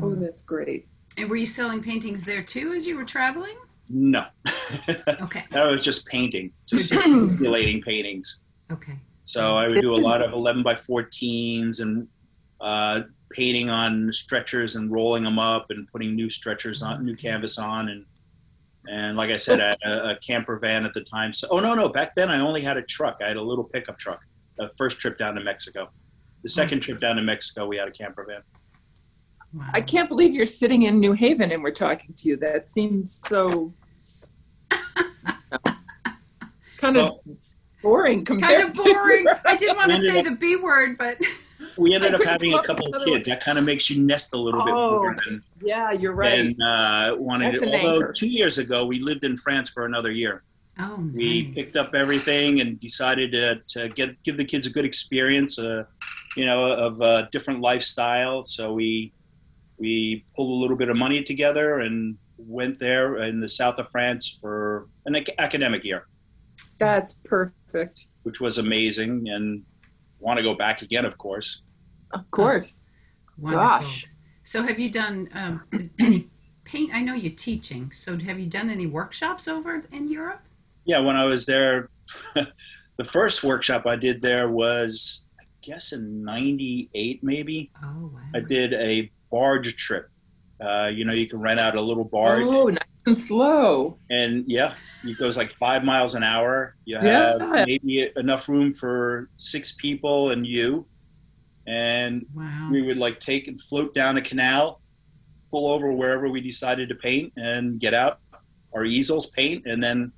[0.00, 0.86] Oh, that's great.
[1.18, 3.56] And were you selling paintings there too as you were traveling?
[3.88, 4.26] No,
[5.22, 5.44] Okay.
[5.50, 7.04] that was just painting, just Just-
[7.84, 8.40] paintings.
[8.72, 8.94] Okay.
[9.26, 12.08] So I would do a lot of 11 by 14s and
[12.60, 17.58] uh, painting on stretchers and rolling them up and putting new stretchers on, new canvas
[17.58, 17.88] on.
[17.90, 18.04] And,
[18.88, 21.32] and like I said, I had a, a camper van at the time.
[21.32, 21.88] So, oh, no, no.
[21.88, 23.18] Back then I only had a truck.
[23.24, 24.20] I had a little pickup truck.
[24.56, 25.88] The first trip down to Mexico.
[26.42, 28.42] The second trip down to Mexico, we had a camper van.
[29.54, 29.70] Wow.
[29.72, 32.36] I can't believe you're sitting in New Haven and we're talking to you.
[32.36, 33.72] That seems so
[36.78, 37.20] kind of Well-
[37.82, 39.26] boring compared Kind of to- boring.
[39.44, 41.18] I didn't want to say the B word, but
[41.78, 43.28] We ended I up having a couple of another kids.
[43.28, 46.56] That kind of makes you nest a little bit Oh, more than, yeah, you're right.
[46.56, 47.68] than uh, wanting That's to.
[47.70, 48.12] an Although anchor.
[48.12, 50.42] two years ago, we lived in France for another year.
[50.78, 54.84] oh, we picked up everything and decided to, to get give the kids a good
[54.84, 55.84] experience uh,
[56.36, 59.10] you know of a different lifestyle so we
[59.78, 63.88] we pulled a little bit of money together and went there in the south of
[63.88, 66.04] france for an ac- academic year
[66.78, 68.00] That's perfect.
[68.24, 69.62] which was amazing and
[70.20, 71.62] want to go back again of course
[72.12, 72.80] Of course.
[73.38, 73.66] Wonderful.
[73.80, 74.06] Gosh.
[74.42, 75.62] So, have you done um,
[76.00, 76.26] any
[76.64, 76.90] paint?
[76.94, 77.90] I know you're teaching.
[77.92, 80.40] So, have you done any workshops over in Europe?
[80.88, 81.88] yeah when i was there
[82.36, 88.20] the first workshop i did there was i guess in 98 maybe Oh, wow.
[88.36, 90.06] I did a barge trip.
[90.64, 93.98] Uh, you know, you can rent out a little barge, Oh, nice and slow.
[94.10, 96.74] and yeah, it goes like five miles an hour.
[96.84, 97.32] You Yeah.
[97.40, 100.86] have maybe enough room for six people and you,
[101.66, 102.68] and Wow.
[102.70, 104.80] we would like take and float down a canal,
[105.50, 108.20] pull over wherever we decided to paint, and get out
[108.74, 110.12] our easels, paint, and then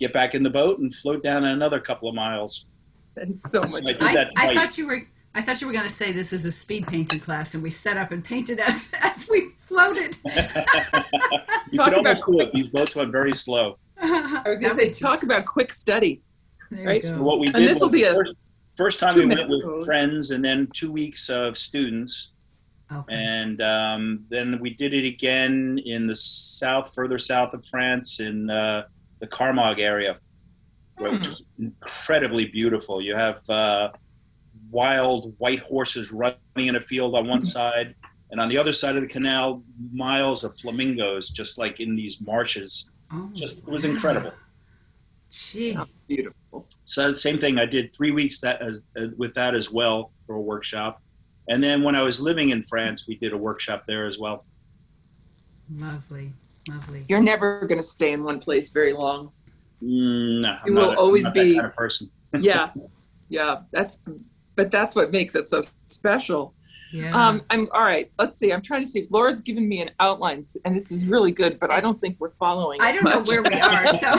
[0.00, 2.66] get back in the boat and float down another couple of miles.
[3.14, 5.00] That is so much I I, that I thought you were.
[5.34, 7.70] I thought you were going to say this is a speed painting class, and we
[7.70, 10.16] set up and painted as as we floated.
[10.24, 10.60] you Talk
[11.70, 12.52] could about almost do it.
[12.52, 13.78] These boats went very slow.
[14.00, 16.20] I was going to say, talk about quick study.
[16.70, 17.02] There right?
[17.02, 18.34] you So what we And this'll be a first,
[18.82, 22.30] first time we went with friends, and then two weeks of students,
[22.90, 23.14] Okay.
[23.14, 28.50] and um, then we did it again in the south, further south of France, in
[28.50, 28.82] uh,
[29.20, 30.16] the Camargue area,
[30.98, 31.12] Hmm.
[31.14, 33.00] which is incredibly beautiful.
[33.00, 33.92] You have uh,
[34.70, 37.94] wild white horses running in a field on one side,
[38.30, 39.62] and on the other side of the canal,
[40.06, 42.90] miles of flamingos, just like in these marshes.
[43.12, 44.32] Oh, Just it was incredible.
[45.32, 45.72] Gee.
[45.74, 46.66] Sounds beautiful.
[46.84, 47.58] So the same thing.
[47.58, 51.00] I did three weeks that as, uh, with that as well for a workshop,
[51.48, 54.44] and then when I was living in France, we did a workshop there as well.
[55.74, 56.32] Lovely.
[56.68, 57.04] Lovely.
[57.08, 59.32] You're never going to stay in one place very long.
[59.82, 62.10] Mm, no, I'm You not will a- I'm always not that be- kind of person.
[62.38, 62.70] Yeah.
[63.28, 63.62] yeah.
[63.72, 63.98] That's,
[64.54, 66.54] but that's what makes it so special.
[66.92, 67.14] Yeah.
[67.28, 68.10] Um, I'm all right.
[68.18, 68.52] Let's see.
[68.52, 69.06] I'm trying to see.
[69.10, 72.30] Laura's given me an outline, and this is really good, but I don't think we're
[72.30, 72.80] following.
[72.82, 74.14] I don't know where we are, so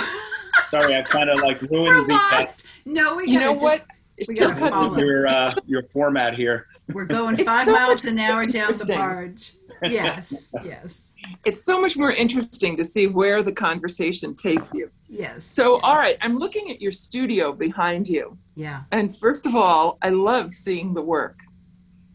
[0.69, 2.13] Sorry, I kind of like we're ruined the.
[2.13, 2.85] lost.
[2.85, 3.85] No, we You know gotta just,
[4.19, 4.27] what?
[4.27, 4.89] We gotta cut follow.
[4.89, 6.67] this- Your uh, your format here.
[6.93, 9.53] we're going five so miles an hour down the barge.
[9.83, 11.13] Yes, yes,
[11.45, 14.89] It's so much more interesting to see where the conversation takes you.
[15.09, 15.43] yes.
[15.43, 15.81] So, yes.
[15.83, 18.37] all right, I'm looking at your studio behind you.
[18.55, 18.83] Yeah.
[18.93, 21.35] And first of all, I love seeing the work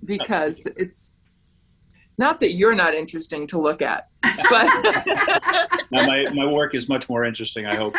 [0.05, 1.17] because it's
[2.19, 4.09] not that you're not interesting to look at,
[4.51, 4.67] but
[5.91, 7.67] my, my work is much more interesting.
[7.67, 7.95] I hope.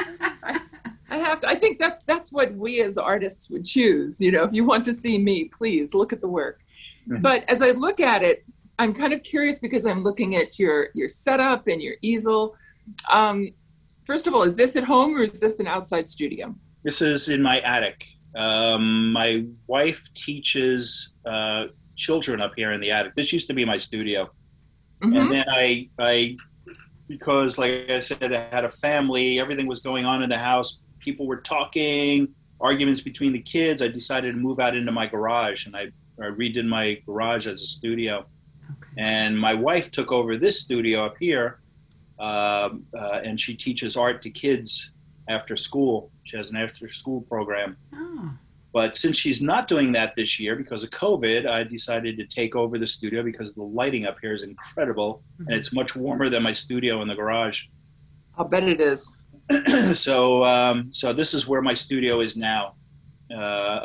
[1.12, 4.22] I have to, I think that's that's what we as artists would choose.
[4.22, 6.62] You know, if you want to see me, please look at the work.
[7.08, 7.22] Mhm.
[7.22, 8.46] But as I look at it,
[8.78, 12.56] I'm kind of curious because I'm looking at your your setup and your easel.
[13.10, 13.50] Um,
[14.06, 16.54] first of all, is this at home or is this an outside studio?
[16.84, 18.06] This is in my attic.
[18.36, 21.66] Um, my wife teaches uh,
[22.00, 23.14] children up here in the attic.
[23.16, 24.30] This used to be my studio,
[25.04, 25.20] Mhm.
[25.20, 26.38] and then I, I,
[27.08, 29.40] because like I said, I had a family.
[29.40, 30.70] Everything was going on in the house.
[31.00, 32.28] People were talking,
[32.62, 33.82] arguments between the kids.
[33.82, 35.84] I decided to move out into my garage, and I,
[36.20, 38.26] I redid my garage as a studio.
[38.72, 38.94] Okay.
[38.98, 41.60] And my wife took over this studio up here,
[42.20, 44.92] um, uh, and she teaches art to kids
[45.28, 46.12] after school.
[46.26, 47.78] She has an after school program.
[47.94, 48.32] Oh,
[48.72, 52.56] But since she's not doing that this year because of COVID, I decided to take
[52.56, 56.44] over the studio because the lighting up here is incredible and it's much warmer than
[56.44, 57.66] my studio in the garage.
[58.38, 59.12] I'll bet it is.
[59.94, 62.74] so, um, so this is where my studio is now,
[63.32, 63.36] uh,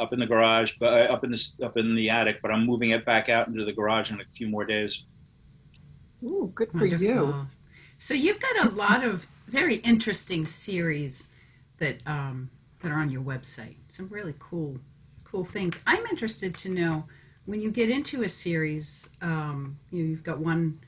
[0.02, 2.40] up in the garage, but uh, up in the up in the attic.
[2.42, 5.06] But I'm moving it back out into the garage in a few more days.
[6.22, 7.06] Ooh, good for wonderful.
[7.06, 7.46] you.
[7.98, 11.34] So you've got a lot of very interesting series
[11.78, 12.50] that um,
[12.84, 13.74] that are on your website.
[13.88, 14.76] Some really cool,
[15.24, 15.82] cool things.
[15.86, 17.04] I'm interested to know
[17.46, 19.10] when you get into a series.
[19.20, 20.78] Um, you know, you've got one.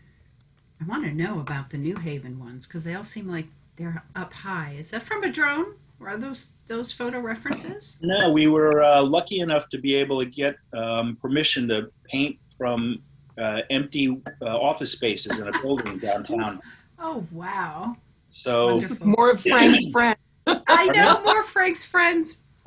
[0.80, 4.04] I want to know about the New Haven ones because they all seem like they're
[4.14, 4.76] up high.
[4.78, 5.74] Is that from a drone?
[5.98, 7.98] Or are those those photo references?
[8.02, 12.38] No, we were uh, lucky enough to be able to get um, permission to paint
[12.59, 13.00] from
[13.38, 16.61] uh, empty uh, office spaces in a building downtown.
[16.98, 17.94] Oh wow!
[18.32, 20.16] So, This is more of Frank's friend.
[20.46, 22.42] I know more Frank's friends.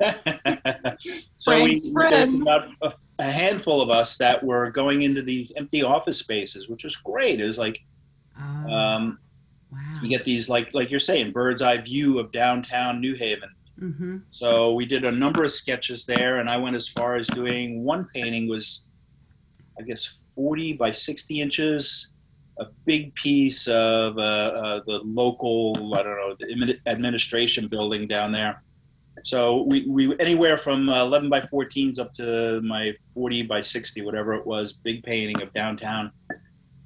[1.38, 2.40] so we, friends.
[2.42, 6.96] about a- handful of us that were going into these empty office spaces, which was
[6.96, 7.38] great.
[7.40, 7.82] It was like
[8.38, 9.18] Oh, um,
[9.70, 9.78] wow.
[10.02, 13.50] you get these like like you're saying, bird's eye view of downtown New Haven.
[13.78, 14.18] Mm-hmm.
[14.32, 17.84] So we did a number of sketches there, and I went as far as doing
[17.84, 18.86] one painting was,
[19.78, 22.08] I guess, 40 by 60 inches,
[22.60, 28.32] a big piece of uh, uh, the local, I don't know, the administration building down
[28.32, 28.62] there.
[29.24, 34.02] So we, we anywhere from uh, 11 by 14s up to my 40 by 60,
[34.02, 36.10] whatever it was, big painting of downtown.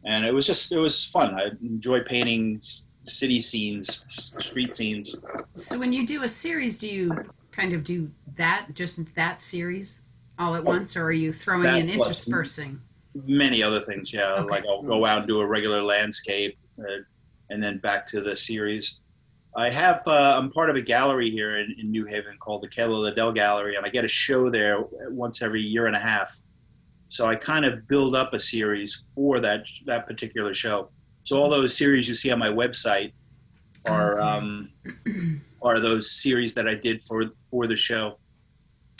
[0.04, 1.34] And it was just, it was fun.
[1.34, 2.60] I enjoy painting
[3.04, 5.16] city scenes, street scenes.
[5.54, 10.02] So when you do a series, do you kind of do that, just that series
[10.38, 12.80] all at Oh, once, or are you throwing in interspersing?
[13.26, 14.32] Many other things yeah.
[14.32, 14.50] Okay.
[14.50, 17.02] like i'll go out and do a regular landscape uh,
[17.50, 18.98] and then back to the series.
[19.56, 22.68] I have uh, i'm part of a gallery here in, in new haven called the
[22.68, 26.36] Kehler Liddell gallery and i get a show there once every year and a half.
[27.08, 30.88] So i kind of build up a series for that that particular show.
[31.22, 33.12] So all those series you see on my website
[33.86, 34.28] are Okay.
[34.28, 34.70] um,
[35.62, 38.18] are those series that i did for for the show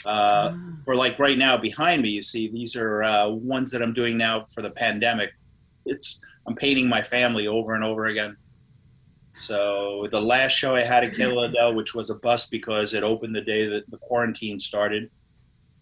[0.05, 3.81] uh, Ah, for like right now behind me you see these are uh, ones that
[3.81, 5.31] i'm doing now for the pandemic.
[5.85, 8.37] It's i'm painting my family over and over again.
[9.37, 13.03] So the last show i had at Kehler Liddell, which was a bust because it
[13.03, 15.09] opened the day that the quarantine started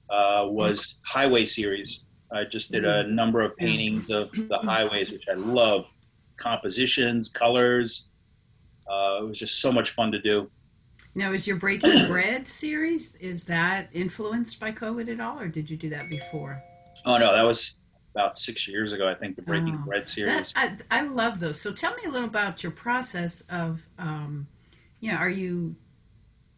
[0.10, 2.04] uh, was highway series.
[2.32, 5.86] I just did a number of paintings of the highways which i love.
[6.38, 8.08] Compositions colors
[8.90, 10.50] uh, it was just so much fun to do
[11.16, 15.70] Now, is your Breaking Bread series is that influenced by COVID at all, or did
[15.70, 16.62] you do that before?
[17.06, 17.76] oh no that was
[18.16, 19.86] about six years ago i think the breaking Oh.
[19.86, 21.60] bread series That, I, I love those.
[21.60, 24.48] So tell me a little about your process of, um,
[25.02, 25.76] you know, are you,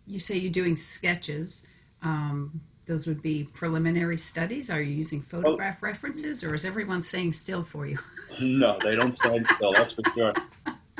[0.05, 1.65] you say you're doing sketches.
[2.03, 4.69] Um, those would be preliminary studies.
[4.69, 7.97] Are you using photograph references, or is everyone saying still for you?
[8.39, 9.71] No, they don't stand still.
[9.71, 10.33] That's for sure.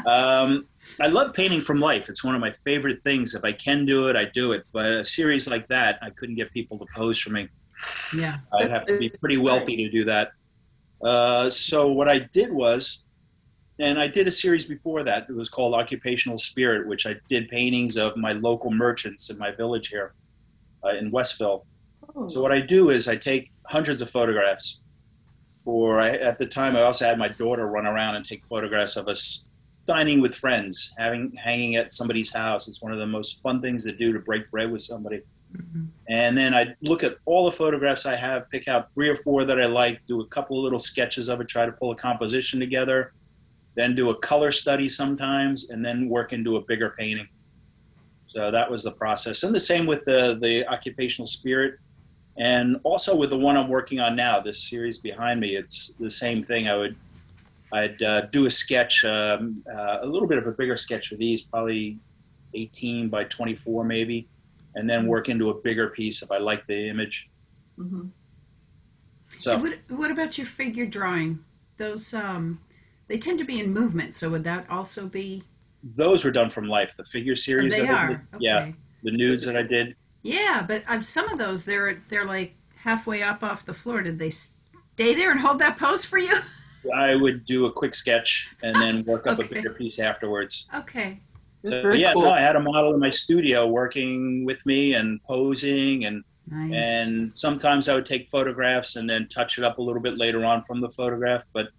[0.07, 0.65] Um,
[1.01, 2.09] I love painting from life.
[2.09, 3.35] It's one of my favorite things.
[3.35, 4.65] If I can do it, I do it.
[4.71, 7.47] But a series like that, I couldn't get people to pose for me.
[8.15, 8.37] Yeah.
[8.53, 10.31] I'd have to be pretty wealthy to do that.
[11.01, 13.05] Uh, so what I did was,
[13.79, 15.25] and I did a series before that.
[15.29, 19.51] It was called Occupational Spirit, which I did paintings of my local merchants in my
[19.51, 20.13] village here
[20.83, 21.65] uh, in Westville.
[22.29, 24.81] So what I do is I take hundreds of photographs.
[25.63, 28.97] For I, at the time, I also had my daughter run around and take photographs
[28.97, 29.45] of us
[29.87, 32.67] dining with friends, having hanging at somebody's house.
[32.67, 35.21] It's one of the most fun things to do to break bread with somebody.
[35.55, 35.87] Mhm.
[36.09, 39.45] And then I look at all the photographs I have, pick out three or four
[39.45, 41.95] that I like, do a couple of little sketches of it, try to pull a
[41.95, 43.11] composition together,
[43.75, 47.27] then do a color study sometimes, and then work into a bigger painting.
[48.27, 49.43] So that was the process.
[49.43, 51.79] And the same with the, the occupational spirit.
[52.37, 56.11] And also with the one I'm working on now, this series behind me, it's the
[56.11, 56.67] same thing.
[56.67, 56.95] I would,
[57.75, 61.17] I'd uh, do a sketch, um, uh, a little bit of a bigger sketch of
[61.17, 61.97] these, probably
[62.53, 64.27] 18 by 24 maybe,
[64.75, 67.27] and then work into a bigger piece if I like the image.
[67.77, 68.09] Mhm.
[69.39, 71.39] So What, what about your figure drawing?
[71.77, 72.59] Those um,
[73.07, 74.13] they tend to be in movement.
[74.15, 75.43] So would that also be?
[75.95, 76.95] those were done from life.
[76.97, 78.07] The figure Oh, series, they are.
[78.07, 78.37] did, Okay.
[78.43, 78.71] yeah,
[79.03, 79.95] the nudes that I did.
[80.23, 84.01] Yeah, but um, some of those they're they're like halfway up off the floor.
[84.01, 86.33] Did they stay there and hold that pose for you?
[86.93, 89.47] I would do a quick sketch and then work up Okay.
[89.47, 90.67] a bigger piece afterwards.
[90.75, 91.19] Okay.
[91.63, 92.23] So, very yeah, cool.
[92.23, 96.73] no, I had a model in my studio working with me and posing, and Nice.
[96.73, 100.45] and sometimes I would take photographs and then touch it up a little bit later
[100.45, 101.43] on from the photograph.
[101.53, 101.69] But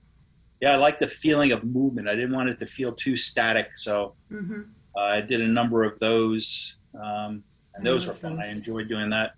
[0.61, 2.09] yeah, I like the feeling of movement.
[2.09, 4.62] I didn't want it to feel too static, so hmm
[4.97, 8.40] uh, I did a number of those, um, and those were love fun.
[8.42, 9.35] I enjoyed doing that.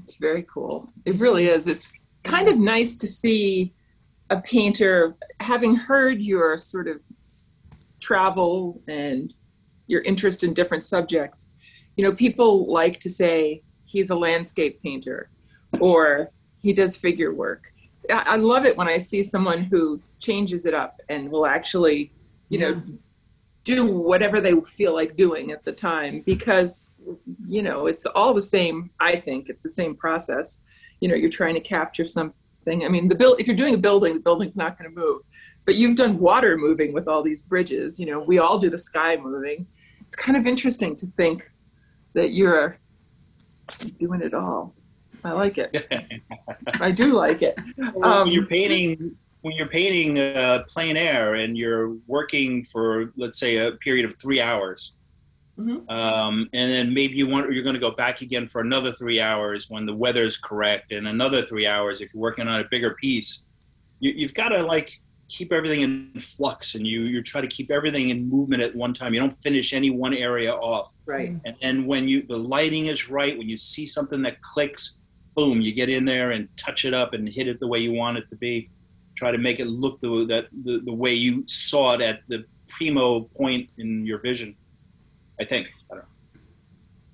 [0.00, 0.88] It's very cool.
[1.04, 1.66] It really is.
[1.66, 1.90] It's
[2.22, 3.72] kind of nice to see
[4.30, 7.00] a painter having heard your sort of
[8.00, 9.32] travel and
[9.86, 11.52] your interest in different subjects.
[11.96, 15.28] You know, people like to say he's a landscape painter
[15.80, 16.30] or
[16.62, 17.72] he does figure work.
[18.10, 22.10] I, I love it when I see someone who changes it up and will actually,
[22.50, 22.82] you know,
[23.64, 26.92] do whatever they feel like doing at the time because
[27.46, 30.60] you know it's all the same i think it's the same process
[31.00, 32.06] you know you're trying to capture
[32.68, 34.96] something i mean the build if you're doing a building the building's not going to
[35.00, 35.22] move.
[35.64, 38.78] But you've done water moving with all these bridges you know we all do the
[38.78, 39.66] sky moving.
[40.06, 41.50] It's kind of interesting to think
[42.14, 42.78] that you're
[43.98, 44.72] doing it all.
[45.22, 45.70] I like it.
[46.80, 47.58] I do like it.
[47.76, 53.12] Well, when Um, you're painting when you're painting uh, plein air and you're working for
[53.16, 54.94] let's say a period of three hours
[55.58, 55.90] Mhm.
[55.90, 59.20] um, and then maybe you want you're going to go back again for another three
[59.20, 62.94] hours when the weather's correct and another three hours if you're working on a bigger
[62.94, 63.44] piece.
[63.98, 67.72] You, you've got to like keep everything in flux and you you try to keep
[67.72, 69.12] everything in movement at one time.
[69.14, 70.94] You don't finish any one area off.
[71.06, 71.34] Right.
[71.44, 74.98] And then when you the lighting is right when you see something that clicks
[75.34, 77.92] boom you get in there and touch it up and hit it the way you
[77.92, 78.68] want it to be.
[79.16, 82.44] Try to make it look the that the, the way you saw it at the
[82.68, 84.54] primo point in your vision
[85.40, 86.04] i think I don't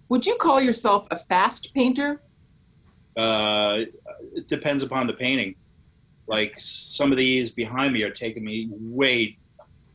[0.09, 2.21] would you call yourself a fast painter.
[3.17, 3.85] Uh,
[4.35, 5.55] it depends upon the painting
[6.27, 9.37] like some of these behind me are taking me way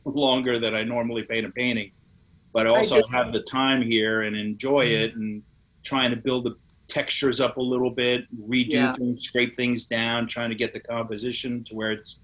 [0.04, 1.90] longer than i normally paint a painting
[2.54, 5.42] but i I also just- have the time here and enjoy it and
[5.84, 6.54] trying to build the
[6.88, 8.94] textures up a little bit, redo Yeah.
[8.96, 12.16] things, scrape things down, trying to get the composition to where it's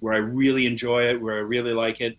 [0.00, 2.18] where I really enjoy it, where I really like it.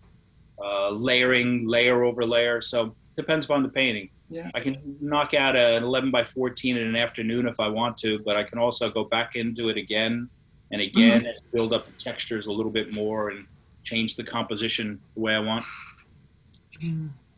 [0.58, 2.60] Uh, layering, layer over layer.
[2.62, 4.08] So depends upon the painting.
[4.28, 4.50] Yeah.
[4.54, 8.20] I can knock out an 11 by 14 in an afternoon if I want to,
[8.20, 10.28] but I can also go back into it again
[10.70, 10.96] and mm-hmm.
[10.96, 13.44] again and build up the textures a little bit more and
[13.84, 15.64] change the composition the way I want.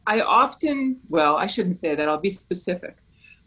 [0.07, 2.09] I often, well, I shouldn't say that.
[2.09, 2.97] I'll be specific.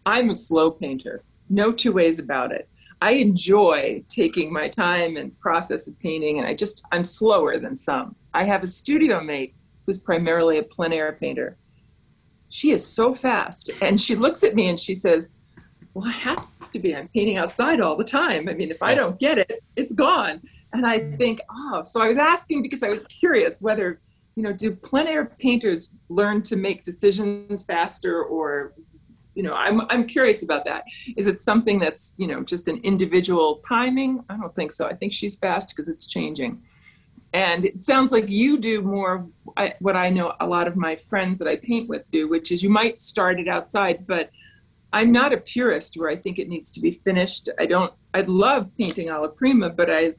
[0.05, 1.21] I'm a slow painter.
[1.49, 2.67] No two ways about it.
[3.01, 7.75] I enjoy taking my time and process of painting, and I just, I'm slower than
[7.75, 8.15] some.
[8.33, 9.53] I have a studio mate
[9.85, 11.55] who's primarily a plein air painter.
[12.49, 15.31] She is so fast, and she looks at me and she says,
[15.93, 16.95] Well, I have to be.
[16.95, 18.47] I'm painting outside all the time.
[18.49, 20.41] I mean, if I don't get it, it's gone.
[20.73, 21.17] And I mm-hmm.
[21.17, 23.99] think, oh, so I was asking because I was curious whether
[24.35, 28.73] you know, do plein air painters learn to make decisions faster or,
[29.33, 30.83] you know, I'm, I'm curious about that.
[31.15, 34.23] Is it something that's, you know, just an individual timing?
[34.29, 34.87] I don't think so.
[34.87, 36.61] I think she's fast because it's changing.
[37.35, 39.27] And it sounds like you do more
[39.79, 42.63] what I know a lot of my friends that I paint with do, which is
[42.63, 44.29] you might start it outside, but
[44.93, 47.49] I'm not a purist where I think it needs to be finished.
[47.59, 50.13] I don't, I love painting alla prima, but I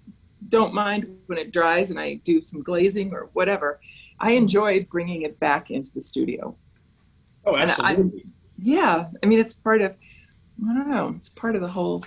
[0.51, 3.81] don't mind when it dries and I do some glazing or whatever.
[4.21, 6.55] I enjoy bringing it back into the studio.
[7.47, 8.25] Oh, And I- absolutely.
[8.59, 9.97] Yeah, I mean, it's part of,
[10.69, 12.05] I don't know, it's part of the whole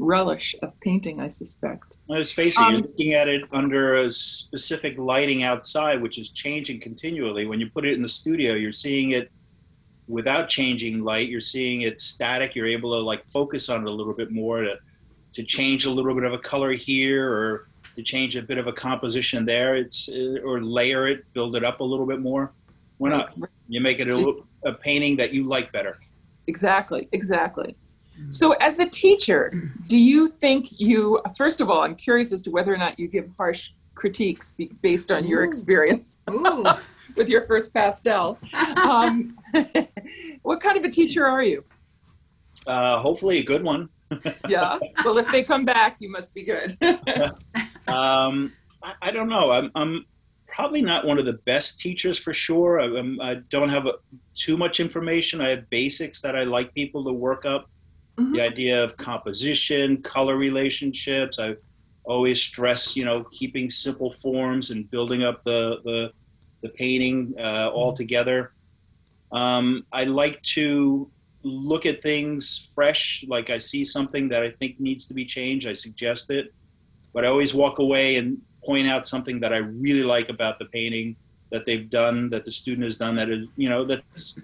[0.00, 1.96] relish of painting, I suspect.
[2.08, 6.30] Let's face it, Um, you're looking at it under a specific lighting outside, which is
[6.30, 7.46] changing continually.
[7.46, 9.30] When you put it in the studio, you're seeing it
[10.08, 11.28] without changing light.
[11.28, 12.54] You're seeing it static.
[12.54, 14.78] You're able to like focus on it a little bit more to
[15.32, 18.66] to change a little bit of a color here or to change a bit of
[18.66, 19.76] a composition there.
[19.76, 22.52] It's uh, or layer it, build it up a little bit more.
[22.98, 23.34] Why not?
[23.68, 24.34] You make it a,
[24.64, 25.98] a painting that you like better.
[26.48, 27.76] exactly, exactly.
[28.28, 29.52] So, as a teacher,
[29.88, 33.08] do you think you, first of all, I'm curious as to whether or not you
[33.08, 35.48] give harsh critiques be- based on your Ooh.
[35.48, 36.64] experience Ooh,
[37.16, 38.38] with your first pastel.
[38.88, 39.36] Um,
[40.42, 41.62] what kind of a teacher are you?
[42.66, 43.88] Uh, hopefully, a good one.
[44.48, 44.78] Yeah.
[45.04, 46.76] Well, if they come back, you must be good.
[47.86, 48.52] Um,
[48.82, 49.52] I, I don't know.
[49.52, 50.04] I'm, I'm
[50.48, 52.80] probably not one of the best teachers for sure.
[52.80, 53.94] I, I'm, I don't have a,
[54.34, 55.40] too much information.
[55.40, 57.68] I have basics that I like people to work up.
[58.18, 58.32] Mhm.
[58.34, 61.38] The idea of composition, color relationships.
[61.38, 61.56] I
[62.04, 66.12] always stress, you know, keeping simple forms and building up the the,
[66.62, 68.52] the painting uh, all together.
[69.32, 71.08] Um, I like to
[71.42, 73.24] look at things fresh.
[73.26, 76.52] Like I see something that I think needs to be changed, I suggest it.
[77.14, 80.66] But I always walk away and point out something that I really like about the
[80.66, 81.16] painting
[81.50, 84.38] that they've done, that the student has done, that is, you know, that's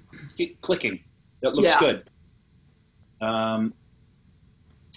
[0.62, 0.98] clicking,
[1.42, 1.78] that looks Yeah.
[1.80, 2.02] good.
[3.20, 3.72] Um,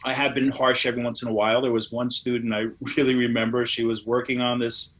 [0.03, 1.61] I have been harsh every once in a while.
[1.61, 2.67] There was one student I
[2.97, 3.65] really remember.
[3.65, 4.93] She was working on this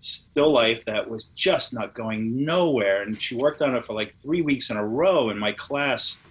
[0.00, 4.14] still life that was just not going nowhere, and she worked on it for like
[4.16, 6.24] three weeks in a row in my class.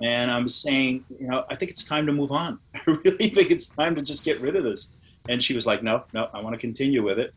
[0.00, 2.58] And I'm saying, you know, I think it's time to move on.
[2.74, 4.88] I really think it's time to just get rid of this.
[5.28, 7.32] And she was like, no, no, I want to continue with it.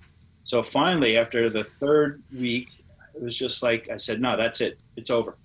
[0.46, 2.70] So finally, after the third week,
[3.14, 4.80] it was just like I said, no, that's it.
[4.96, 5.38] It's over.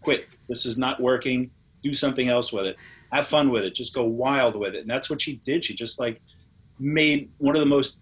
[0.00, 0.28] Quit.
[0.48, 1.50] This is not working.
[1.84, 2.76] Do something else with it.
[3.12, 3.74] Have fun with it.
[3.74, 4.80] Just go wild with it.
[4.80, 5.64] And that's what she did.
[5.66, 6.20] She just like
[6.80, 7.98] made one of the most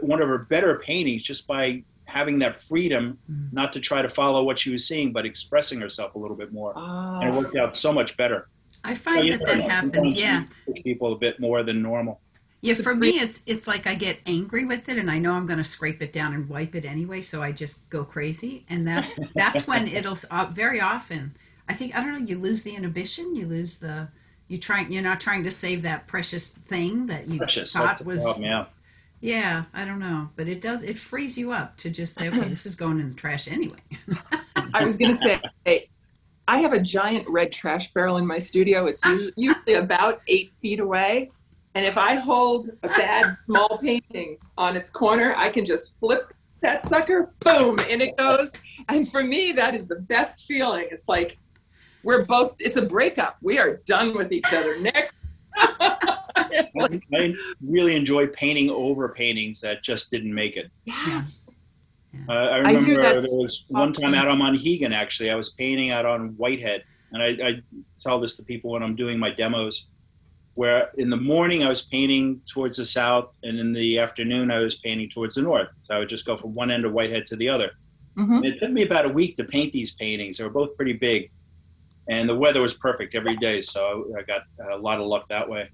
[0.00, 3.52] one of her better paintings just by having that freedom Mm.
[3.52, 6.52] not to try to follow what she was seeing, but expressing herself a little bit
[6.52, 6.72] more.
[6.76, 8.46] And it worked out so much better.
[8.84, 9.68] I find You that never that know.
[9.74, 10.16] happens.
[10.20, 10.44] Yeah,
[10.84, 12.20] people a bit more than normal.
[12.60, 12.74] yeah.
[12.74, 15.58] For me, it's it's like I get angry with it, and I know I'm going
[15.58, 19.18] to scrape it down and wipe it anyway, so I just go crazy, and that's
[19.34, 21.34] that's when it'll s- uh, very often.
[21.68, 22.26] I think I don't know.
[22.26, 23.34] You lose the inhibition.
[23.34, 24.08] You lose the.
[24.48, 24.92] You trying.
[24.92, 27.72] You're not trying to save that precious thing that you Precious.
[27.72, 28.22] thought was.
[28.22, 28.64] problem, yeah.
[29.20, 30.82] Yeah, I don't know, but it does.
[30.82, 33.78] It frees you up to just say, okay, this is going in the trash anyway.
[34.74, 35.88] I was going to say, hey,
[36.46, 38.84] I have a giant red trash barrel in my studio.
[38.84, 39.02] It's
[39.34, 41.30] usually about eight feet away.
[41.74, 46.34] And if I hold a bad small painting on its corner, I can just flip
[46.60, 48.52] that sucker, boom, and it goes.
[48.90, 50.86] And for me, that is the best feeling.
[50.90, 51.38] It's like
[52.04, 53.36] we're both, it's a breakup.
[53.42, 54.72] We are done with each other.
[54.82, 55.20] Next.
[55.56, 57.34] I, I
[57.66, 60.70] really enjoy painting over paintings that just didn't make it.
[60.84, 61.50] yes.
[62.28, 65.90] Uh, I I remember there was one time out on Monhegan, actually, I was painting
[65.90, 66.84] out on Whitehead.
[67.12, 67.62] And I, I
[67.98, 69.86] tell this to people when I'm doing my demos,
[70.56, 74.58] where in the morning I was painting towards the south, and in the afternoon I
[74.58, 75.68] was painting towards the north.
[75.84, 77.70] So I would just go from one end of Whitehead to the other.
[78.16, 78.36] Mhm.
[78.38, 80.38] And it took me about a week to paint these paintings.
[80.38, 81.30] They were both pretty big,
[82.08, 85.48] and the weather was perfect every day, so I got a lot of luck that
[85.48, 85.68] way.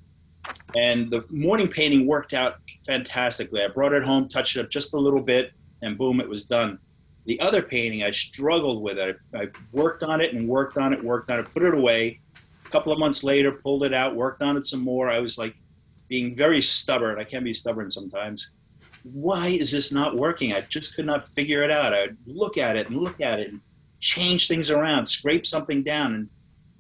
[0.77, 2.57] And the morning painting worked out
[2.87, 3.63] fantastically.
[3.63, 5.53] I brought it home, touched it up just a little bit,
[5.83, 6.79] and boom, it was done.
[7.27, 9.19] The other painting, I struggled with it.
[9.35, 12.21] I, worked on it and worked on it, worked on it, put it away.
[12.65, 15.11] A couple of months later, pulled it out, worked on it some more.
[15.11, 15.55] I was like
[16.09, 17.19] being very stubborn.
[17.19, 18.51] I can be stubborn sometimes
[19.03, 20.53] why is this not working?
[20.53, 21.95] I just could not figure it out.
[21.95, 23.61] I'd look at it and look at it and
[24.01, 26.15] change things around, scrape something down.
[26.15, 26.29] And,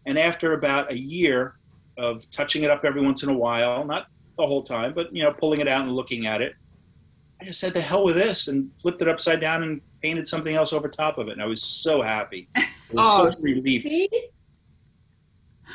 [0.07, 1.55] and after about a year
[1.99, 4.07] of touching it up every once in a while, not
[4.37, 6.55] the whole time, but, you know, pulling it out and looking at it,
[7.41, 10.55] I just said, the hell with this and flipped it upside down and painted something
[10.55, 11.33] else over top of it.
[11.33, 12.49] And I was so happy.
[12.57, 13.83] It was Oh, such a relief.
[13.83, 14.09] See?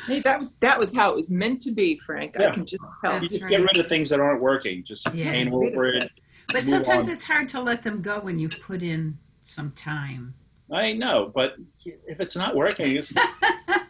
[0.06, 2.38] Hey, that was that was how it was meant to be, Frank.
[2.38, 3.14] I can just tell.
[3.14, 3.50] You just right.
[3.50, 4.84] get rid of things that aren't working.
[4.84, 5.30] Just Yeah.
[5.30, 6.12] paint over it.
[6.52, 7.12] But sometimes on.
[7.14, 10.34] it's hard to let them go when you've put in some time.
[10.70, 13.12] I know, but if it's not working, it's,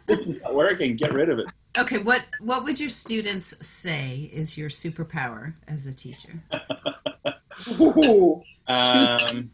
[0.07, 0.95] it's not working.
[0.95, 1.47] Get rid of it.
[1.77, 6.33] Okay, what what would your students say is your superpower as a teacher?
[8.69, 9.49] Um,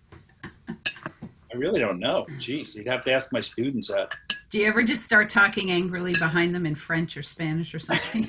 [1.53, 2.25] I really don't know.
[2.39, 4.15] Jeez, you'd have to ask my students that.
[4.49, 8.25] Do you ever just start talking angrily behind them in French or Spanish or something?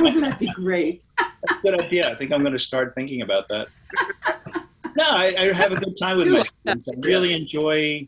[0.00, 1.02] Wouldn't that be great?
[1.18, 2.10] That's a good idea.
[2.10, 3.68] I think I'm going to start thinking about that.
[4.96, 6.88] No, I, I have a good time with my students.
[6.88, 8.06] I really enjoy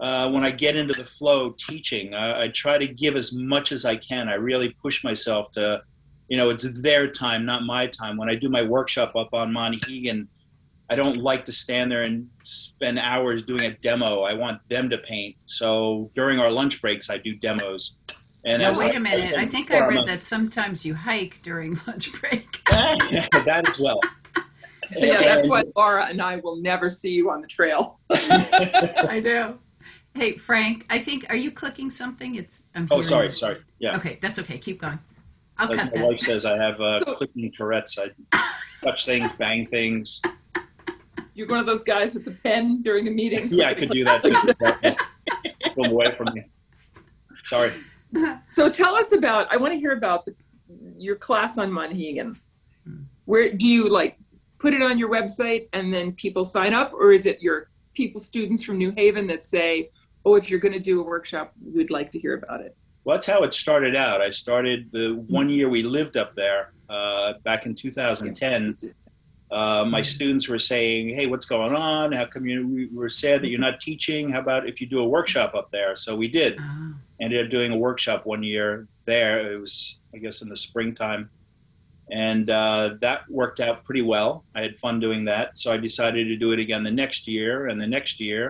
[0.00, 2.14] uh, when I get into the flow teaching.
[2.14, 4.28] I, I try to give as much as I can.
[4.28, 5.82] I really push myself to,
[6.28, 8.16] you know, it's their time, not my time.
[8.16, 10.26] When I do my workshop up on Monhegan,
[10.90, 14.22] I don't like to stand there and spend hours doing a demo.
[14.22, 15.36] I want them to paint.
[15.46, 17.96] So during our lunch breaks, I do demos.
[18.44, 19.30] And now wait I- a minute.
[19.30, 22.62] as I think I read that sometimes you hike during lunch break.
[22.66, 24.00] that as well.
[24.98, 27.98] Yeah, that's why Laura and I will never see you on the trail.
[28.10, 29.58] I know.
[30.14, 32.34] Hey, Frank, I think, are you clicking something?
[32.34, 33.36] It's, I'm Oh, hearing sorry, it.
[33.38, 33.56] sorry.
[33.78, 33.96] Yeah.
[33.96, 34.58] Okay, that's okay.
[34.58, 34.98] Keep going.
[35.58, 36.06] I'll Like cut my that.
[36.08, 37.98] wife says, I have uh, So- clicking Tourette's.
[37.98, 38.10] I
[38.82, 40.20] touch things, bang things.
[41.34, 43.46] You're one of those guys with the pen during a meeting.
[43.50, 45.70] Yeah, I could do that too.
[45.74, 46.44] Pull them away from me.
[47.44, 47.70] Sorry.
[48.48, 49.50] So tell us about.
[49.50, 50.34] I want to hear about the,
[50.98, 52.36] your class on Monhegan.
[52.84, 52.96] Hmm.
[53.24, 54.18] Where do you like
[54.62, 58.20] put it on your website and then people sign up, or is it your people,
[58.20, 59.90] students from New Haven that say,
[60.24, 63.16] "Oh, if you're going to do a workshop, we'd like to hear about it." Well,
[63.16, 64.20] that's how it started out.
[64.20, 68.78] I started the one year we lived up there uh, back in 2010.
[69.50, 72.12] Uh, my students were saying, "Hey, what's going on?
[72.12, 72.66] How come you?
[72.68, 74.30] We were sad that you're not teaching.
[74.30, 76.56] How about if you do a workshop up there?" So we did.
[76.60, 79.52] Ah, Ended up doing a workshop one year there.
[79.52, 81.28] It was, I guess, in the springtime,
[82.12, 84.44] and uh, that worked out pretty well.
[84.54, 87.68] I had fun doing that, so I decided to do it again the next year
[87.68, 88.44] and the next year,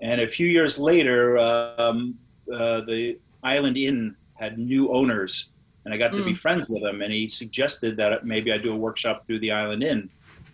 [0.00, 1.98] and a few years later, um,
[2.52, 5.50] uh, the Island Inn had new owners,
[5.84, 6.38] and I got to be Mm.
[6.38, 7.00] friends with him.
[7.02, 10.08] And he suggested that maybe I do a workshop through the Island Inn.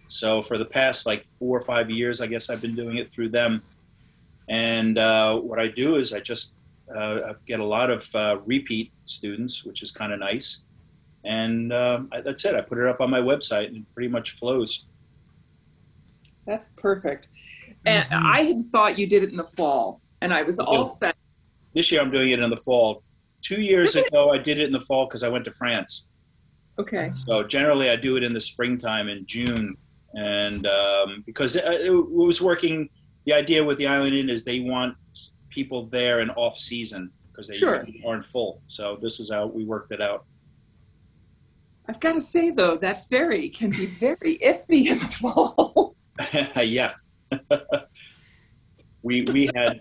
[0.08, 3.10] So for the past like four or five years, I guess I've been doing it
[3.12, 3.62] through them.
[4.48, 6.54] And uh, what I do is I just
[6.94, 10.48] uh, get a lot of uh, repeat students, which is kind of nice.
[11.26, 12.54] And um, I, that's it.
[12.54, 14.84] I put it up on my website, and it pretty much flows.
[16.46, 17.26] That's perfect.
[17.84, 18.22] And Mhm.
[18.36, 21.16] I had thought you did it in the fall, and I was all set.
[21.74, 23.02] This year, I'm doing it in the fall.
[23.42, 26.06] Two years ago, I did it in the fall because I went to France.
[26.78, 27.12] Okay.
[27.26, 29.76] So generally, I do it in the springtime in June,
[30.14, 32.88] and um, because it, it was working.
[33.24, 34.96] The idea with the Island Inn is they want
[35.50, 37.84] people there in off season because they Sure.
[38.06, 38.60] aren't full.
[38.68, 40.24] So this is how we worked it out.
[41.88, 45.94] I've got to say though, that ferry can be very iffy in the fall.
[46.62, 46.94] yeah,
[49.02, 49.80] we we had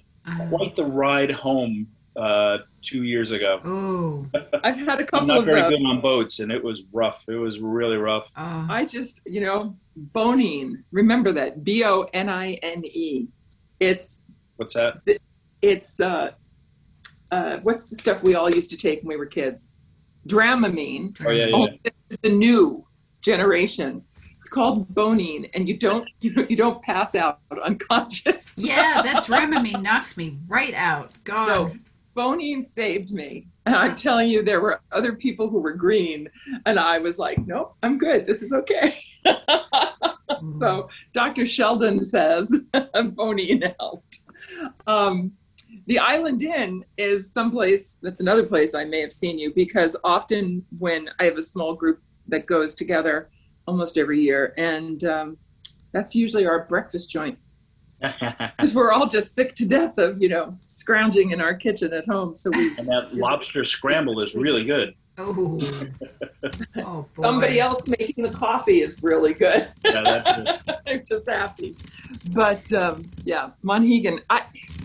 [0.49, 3.59] quite the ride home uh, two years ago.
[3.63, 4.27] Oh,
[4.63, 5.21] I've had a couple.
[5.21, 5.77] I'm not of very those.
[5.77, 7.23] good on boats, and it was rough.
[7.27, 8.27] It was really rough.
[8.37, 8.67] oh.
[8.69, 9.75] I just, you know,
[10.13, 10.83] Bonine.
[10.91, 13.27] Remember that B O N I N E.
[13.79, 14.23] It's
[14.57, 15.01] What's that?
[15.61, 16.31] it's uh,
[17.31, 19.69] uh, what's the stuff we all used to take when we were kids?
[20.27, 21.15] Dramamine.
[21.25, 21.55] Oh yeah, yeah.
[21.55, 22.85] Oh, this is the new
[23.21, 24.03] generation.
[24.39, 28.53] It's called Bonine, and you don't you don't, you don't pass out unconscious.
[28.57, 31.13] Yeah, that Dramamine knocks me right out.
[31.23, 31.55] God.
[31.55, 31.73] No,
[32.15, 33.45] Bonine saved me.
[33.65, 36.29] And I'm telling you, there were other people who were green,
[36.65, 38.27] and I was like, nope, I'm good.
[38.27, 39.01] This is okay.
[40.59, 41.45] so Dr.
[41.45, 44.19] Sheldon says Bonine helped.
[44.85, 45.31] Um,
[45.87, 50.65] the Island Inn is someplace that's another place I may have seen you because often
[50.79, 53.29] when I have a small group that goes together
[53.67, 55.37] almost every year, and um,
[55.91, 57.37] that's usually our breakfast joint
[58.01, 62.07] because we're all just sick to death of you know scrounging in our kitchen at
[62.07, 62.35] home.
[62.35, 64.95] So we and that lobster scramble is really good.
[65.17, 65.59] Oh.
[66.77, 67.23] Oh boy.
[67.23, 69.69] somebody else making the coffee is really good.
[69.83, 71.75] Yeah, that's, I'm just happy.
[72.33, 74.19] But um, yeah, Monhegan.
[74.29, 74.43] I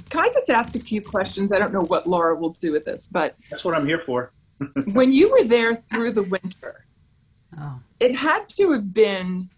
[0.09, 1.53] can I just ask a few questions?
[1.53, 4.33] I don't know what Laura will do with this, but that's what I'm here for.
[4.93, 6.85] when you were there through the winter,
[7.59, 7.81] Oh.
[7.99, 9.49] it had to have been.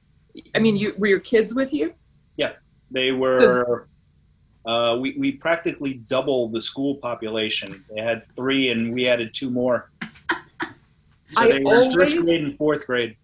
[0.54, 1.92] I mean, you were your kids with you?
[2.36, 2.52] Yeah,
[2.90, 3.86] they were.
[4.64, 7.72] Uh, we, we practically doubled the school population.
[7.94, 9.90] They had three, and we added two more.
[11.32, 13.16] So I in first grade and fourth grade.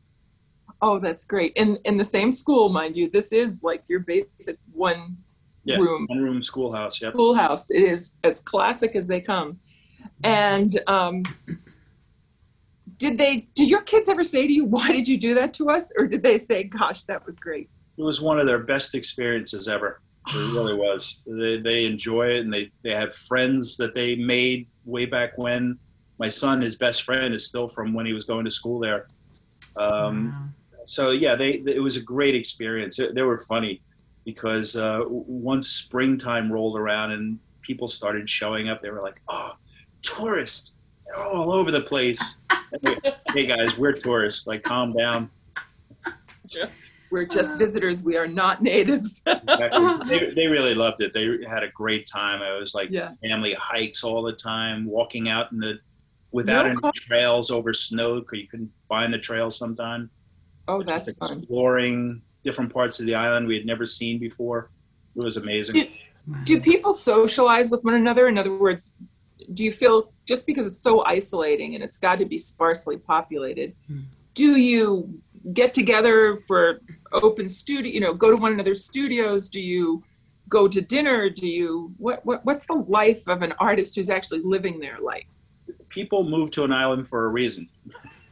[0.81, 1.53] Oh, that's great.
[1.57, 3.11] In in the same school, mind you.
[3.11, 5.17] This is like your basic one
[5.65, 7.03] Yeah, room one room schoolhouse.
[7.03, 7.15] Yep.
[7.15, 7.71] schoolhouse.
[7.71, 9.59] It is as classic as they come.
[10.25, 11.23] And um,
[12.99, 13.47] did they?
[13.55, 16.07] Did your kids ever say to you, "Why did you do that to us?" Or
[16.07, 17.69] did they say, "Gosh, that was great"?
[17.97, 20.01] It was one of their best experiences ever.
[20.29, 21.21] It really was.
[21.27, 25.79] They, they enjoy it, and they, they have friends that they made way back when.
[26.19, 29.07] My son, his best friend, is still from when he was going to school there.
[29.77, 30.45] Um, Wow.
[30.87, 32.97] so yeah, they it was a great experience.
[32.97, 33.81] They, they were funny
[34.25, 39.53] because uh, once springtime rolled around and people started showing up, they were like, "Oh,
[40.03, 40.73] tourists!
[41.07, 42.45] They're all over the place."
[43.35, 44.47] Hey guys, we're tourists.
[44.47, 45.31] Like, calm down.
[47.11, 48.03] We're just visitors.
[48.03, 49.23] We are not natives.
[49.27, 50.19] Exactly.
[50.19, 51.13] they, they really loved it.
[51.15, 52.43] They had a great time.
[52.43, 53.11] It was like Yeah.
[53.23, 55.79] family hikes all the time, walking out in the
[56.33, 60.11] without No any co- trails over snow because you couldn't find the trails sometime.
[60.69, 61.39] oh, Just that's fun.
[61.39, 64.71] exploring different parts of the island we had never seen before.
[65.17, 65.77] It was amazing.
[65.77, 65.85] Yeah.
[66.27, 66.37] Wow.
[66.45, 68.29] Do people socialize with one another?
[68.29, 68.93] In other words,
[69.55, 73.73] do you feel just because it's so isolating and it's got to be sparsely populated,
[73.87, 74.01] Hmm.
[74.35, 75.09] do you
[75.55, 76.81] get together for
[77.13, 77.91] open studio?
[77.91, 79.49] You know, go to one another's studios?
[79.49, 80.03] Do you
[80.51, 81.31] go to dinner?
[81.31, 85.25] Do you what, what what's the life of an artist who's actually living their life?
[85.99, 87.69] People move to an island for a reason.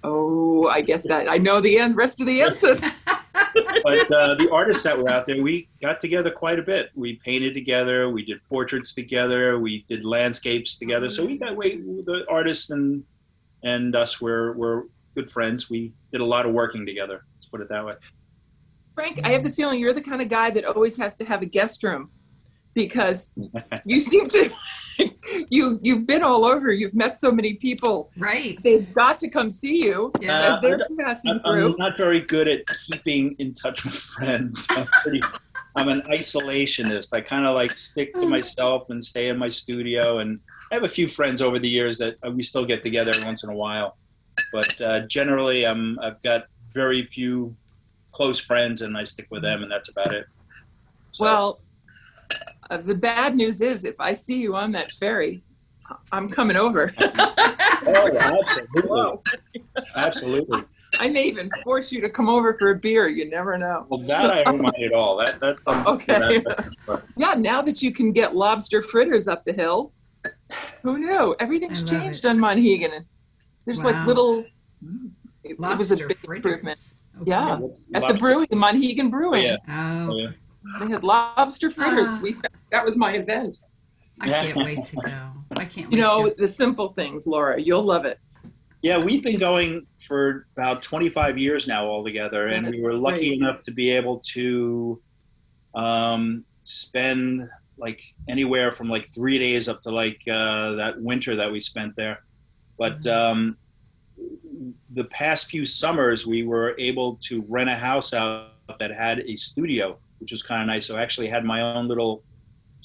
[0.05, 1.29] Oh, I get that.
[1.29, 2.77] I know the end, rest of the answer.
[3.83, 6.93] but uh, the artists that were out there, we got together quite a bit.
[6.95, 11.11] We painted together, we did portraits together, we did landscapes together.
[11.11, 13.03] So we got we, the artists and
[13.65, 14.87] and us were were
[15.17, 15.69] good friends.
[15.69, 17.25] We did a lot of working together.
[17.35, 17.95] Let's put it that way.
[18.95, 21.43] Frank, I have the feeling you're the kind of guy that always has to have
[21.43, 22.11] a guest room
[22.77, 23.33] because
[23.85, 24.51] you seem to
[25.51, 26.71] you you've been all over.
[26.73, 28.11] You've met so many people.
[28.17, 28.57] Right.
[28.63, 30.55] They've got to come see you Yeah.
[30.55, 31.73] as they're passing I'm, through.
[31.73, 34.67] I'm not very good at keeping in touch with friends.
[34.77, 35.21] I'm, pretty,
[35.75, 37.13] I'm an isolationist.
[37.15, 40.19] I kind of like stick to myself and stay in my studio.
[40.19, 40.39] And
[40.71, 43.43] I have a few friends over the years that uh, we still get together once
[43.43, 43.97] in a while.
[44.53, 47.57] But uh, generally, I'm, I've got very few
[48.13, 50.27] close friends, and I stick with them, and that's about it.
[51.13, 51.61] So- Well,
[52.71, 55.43] uh, the bad news is if I see you on that ferry,
[56.13, 56.93] I'm coming over.
[57.01, 58.43] oh,
[58.75, 60.63] absolutely, absolutely.
[60.99, 63.09] I may even force you to come over for a beer.
[63.09, 63.87] You never know.
[63.89, 65.17] Well, that I don't mind at all.
[65.19, 66.19] That that I'm- Okay.
[66.41, 69.93] that- that- Yeah, now that you can get lobster fritters up the hill,
[70.83, 71.37] who knew?
[71.39, 72.29] Everything's changed it.
[72.29, 73.05] on Monhegan.
[73.65, 73.93] There's Wow.
[73.93, 74.45] like little.
[75.45, 76.63] It, it was a Lobster big improvement.
[76.63, 76.95] fritters.
[77.23, 77.31] Okay.
[77.31, 77.59] Yeah.
[77.59, 79.57] what's At the brewing, the Monhegan Brewing, Yeah.
[79.69, 80.29] Oh,
[80.81, 82.09] Oh, they had lobster fritters.
[82.11, 82.19] Ah.
[82.21, 82.33] We
[82.71, 83.59] that was my event.
[84.21, 85.11] I can't wait to go.
[85.53, 86.37] I can't You wait know to go.
[86.39, 87.61] the simple things, Laura.
[87.61, 88.19] You'll love it.
[88.83, 93.39] Yeah, we've been going for about 25 years now altogether, and we were lucky Great.
[93.39, 95.01] enough to be able to
[95.75, 97.49] um, spend
[97.79, 101.95] like anywhere from like three days up to like uh, that winter that we spent
[101.97, 102.21] there.
[102.79, 103.57] But um,
[104.95, 109.37] the past few summers, we were able to rent a house out that had a
[109.37, 110.87] studio, which was kind of nice.
[110.87, 112.23] So I actually had my own little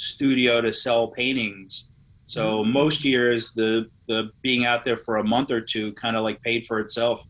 [0.01, 1.85] studio to sell paintings.
[2.27, 6.23] So most years, the the being out there for a month or two kind of
[6.23, 7.25] like paid for itself.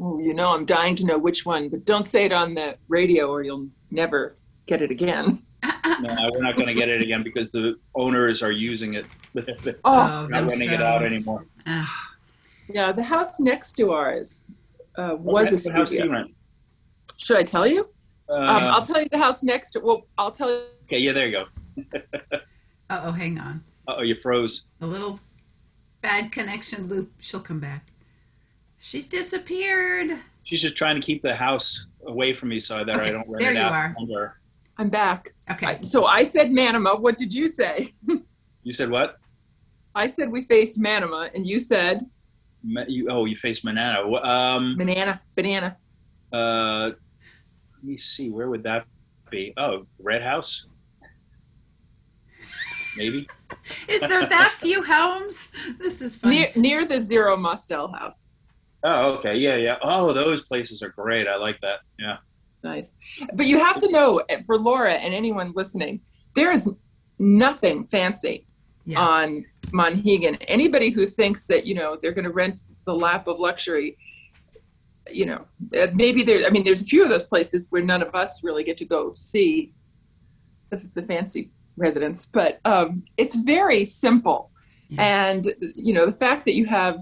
[0.00, 2.76] Oh, you know, I'm dying to know which one, but don't say it on the
[2.88, 5.42] radio or you'll never get it again.
[6.00, 9.06] No, we're not going to get it again because the owners are using it.
[9.34, 11.44] They're Oh, not renting it out anymore.
[11.66, 11.92] Ah,
[12.72, 14.44] yeah, the house next to ours
[14.96, 16.26] uh, was a What house do you studio.
[17.16, 17.88] Should I tell you?
[18.28, 19.80] Uh, Um, I'll tell you the house next to.
[19.80, 20.62] Well, I'll tell you.
[20.88, 21.46] Okay, yeah, there you go.
[22.90, 23.62] oh, hang on.
[23.86, 24.64] Oh, you froze.
[24.80, 25.20] A little
[26.00, 27.12] bad connection loop.
[27.20, 27.84] She'll come back.
[28.78, 30.12] She's disappeared.
[30.44, 33.40] She's just trying to keep the house away from me so that I don't rent
[33.40, 33.72] there it you out.
[33.72, 33.94] are.
[34.00, 34.34] Under.
[34.78, 35.34] I'm back.
[35.50, 35.66] Okay.
[35.66, 36.96] I- so I said Manana.
[36.96, 37.92] What did you say?
[38.64, 39.18] You said what?
[39.94, 42.06] I said we faced Manana, and you said
[42.62, 44.00] Ma- You, oh, you faced Manana.
[44.22, 45.76] Um, banana, banana.
[46.32, 46.90] uh,
[47.74, 48.30] let me see.
[48.30, 48.86] Where would that
[49.30, 49.52] be?
[49.56, 50.66] Oh, Red House.
[52.98, 53.26] Maybe.
[53.88, 55.52] Is there that few homes?
[55.78, 56.36] This is funny.
[56.36, 58.28] Near, near the Zero Mostel house.
[58.84, 59.34] Oh, okay.
[59.34, 59.78] Yeah, yeah.
[59.82, 61.26] Oh, those places are great.
[61.26, 61.80] I like that.
[61.98, 62.18] Yeah.
[62.62, 62.92] Nice.
[63.34, 66.00] But you have to know, for Laura and anyone listening,
[66.34, 66.72] there is
[67.18, 68.44] nothing fancy
[68.84, 69.00] yeah.
[69.00, 70.42] on Monhegan.
[70.48, 73.96] Anybody who thinks that, you know, they're going to rent the lap of luxury,
[75.10, 78.02] you know, eh, maybe there, I mean, there's a few of those places where none
[78.02, 79.72] of us really get to go see
[80.70, 84.50] the, the fancy residents, but um, it's very simple.
[84.88, 85.02] Yeah.
[85.30, 86.98] And, you know, the fact that you have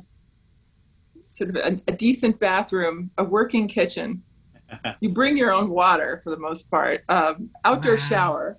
[1.28, 4.22] sort of a, a decent bathroom, a working kitchen,
[5.00, 7.98] you bring your own water for the most part, um, outdoor Wow.
[7.98, 8.56] shower,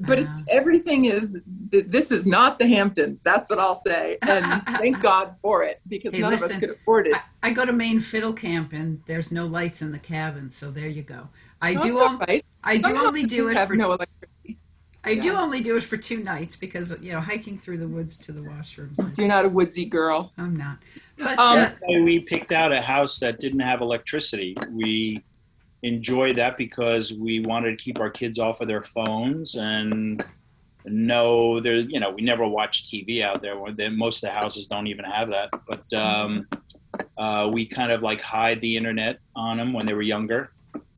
[0.00, 1.42] but it's everything is.
[1.72, 3.20] This is not the Hamptons.
[3.20, 4.44] That's what I'll say, and
[4.78, 7.16] thank God for it because Hey, none of us could afford it.
[7.42, 10.70] I, I go to Maine Fiddle Camp and there's no lights in the cabin, so
[10.70, 11.26] there you go.
[11.60, 11.88] I No, do.
[11.88, 12.44] it's all on- right.
[12.62, 13.74] I do Some only do it for.
[13.74, 14.26] no electricity.
[15.04, 18.16] I do only do it for two nights because you know hiking through the woods
[18.18, 18.98] to the washrooms.
[18.98, 20.32] Is, You're not a woodsy girl.
[20.36, 20.78] I'm not.
[21.16, 24.56] But Um, uh, we picked out a house that didn't have electricity.
[24.70, 25.22] We
[25.82, 30.24] enjoyed that because we wanted to keep our kids off of their phones and
[30.84, 31.76] no, there.
[31.76, 33.54] You know, we never watch TV out there.
[33.90, 35.50] Most of the houses don't even have that.
[35.66, 36.46] But um,
[37.16, 40.52] uh, we kind of like hide the internet on them when they were younger,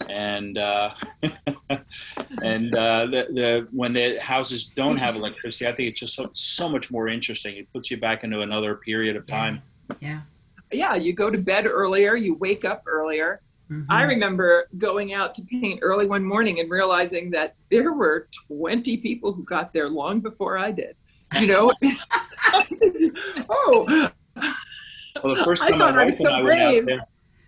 [0.09, 0.95] and uh,
[2.43, 6.31] and uh, the, the when the houses don't have electricity, I think it's just so,
[6.33, 7.57] so much more interesting.
[7.57, 9.63] It puts you back into another period of time.
[10.01, 10.21] yeah.
[10.73, 13.41] Yeah, you go to bed earlier, you wake up earlier.
[13.69, 13.87] mhm.
[13.89, 18.97] I remember going out to paint early one morning and realizing that there were 20
[18.99, 20.95] people who got there long before I did.
[21.41, 21.73] You know?
[23.51, 24.11] oh,
[25.23, 26.71] Well, the first I time my thought I wife was and so I went out
[26.73, 26.87] brave.
[26.87, 27.05] there,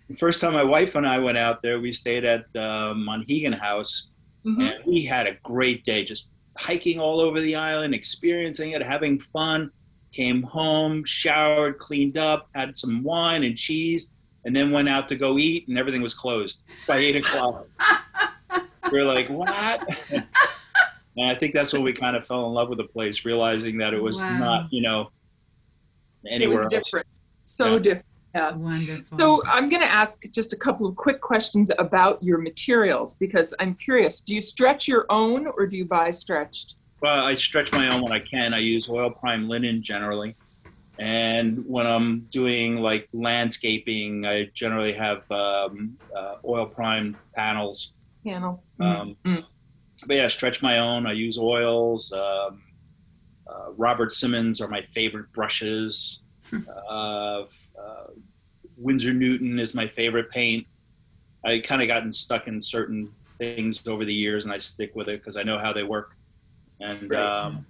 [0.09, 3.57] the first time my wife and I went out there, we stayed at uh, Monhegan
[3.57, 4.09] House,
[4.45, 4.75] Mhm.
[4.75, 6.27] and we had a great day, just
[6.57, 9.71] hiking all over the island, experiencing it, having fun.
[10.13, 14.09] Came home, showered, cleaned up, had some wine and cheese,
[14.45, 17.65] and then went out to go eat, and everything was closed by eight o'clock.
[18.91, 19.81] We're like, what?
[20.11, 23.77] and I think that's when we kind of fell in love with the place, realizing
[23.79, 24.37] that it was Wow.
[24.37, 25.09] not, you know,
[26.25, 26.85] It anywhere was else.
[26.85, 27.07] different.
[27.45, 27.79] So Yeah.
[27.79, 28.05] different.
[28.33, 28.51] Yeah.
[28.55, 29.17] Wonderful.
[29.17, 33.53] So I'm going to ask just a couple of quick questions about your materials because
[33.59, 34.21] I'm curious.
[34.21, 36.75] Do you stretch your own or do you buy stretched?
[37.01, 38.53] Well, I stretch my own when I can.
[38.53, 40.35] I use oil prime linen generally.
[40.99, 47.93] And when I'm doing like landscaping, I generally have um, uh, oil prime panels.
[48.23, 48.67] Panels.
[48.79, 49.43] Um, Mm.
[50.07, 51.05] But yeah, stretch my own.
[51.07, 52.11] I use oils.
[52.11, 52.61] Um,
[53.47, 56.19] uh, Robert Simmons are my favorite brushes.
[56.89, 57.43] uh, uh,
[58.83, 60.67] Winsor Newton is my favorite paint.
[61.45, 65.09] I kind of gotten stuck in certain things over the years, and I stick with
[65.09, 66.15] it because I know how they work.
[66.79, 67.65] And um,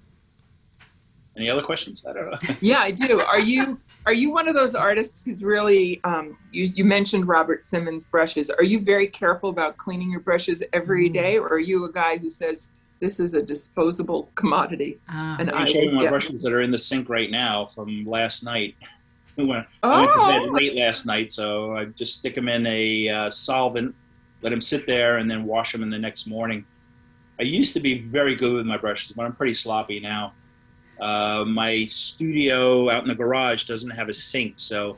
[1.37, 2.03] any other questions?
[2.07, 2.55] I don't know.
[2.61, 3.21] Yeah, I do.
[3.21, 7.63] Are you are you one of those artists who's really um, you, you mentioned Robert
[7.63, 8.49] Simmons brushes?
[8.49, 11.41] Are you very careful about cleaning your brushes every Mm.
[11.41, 15.59] or are you a guy who says this is a disposable commodity Ah, and I
[15.59, 18.75] I'm showing my get brushes that are in the sink right now from last night.
[19.35, 22.65] when I went to bed Oh, late last night, so I just stick them in
[22.67, 23.95] a uh, solvent,
[24.41, 26.65] let them sit there, and then wash them in the next morning.
[27.39, 30.33] I used to be very good with my brushes, but I'm pretty sloppy now.
[30.99, 34.97] Uh, my studio out in the garage doesn't have a sink, so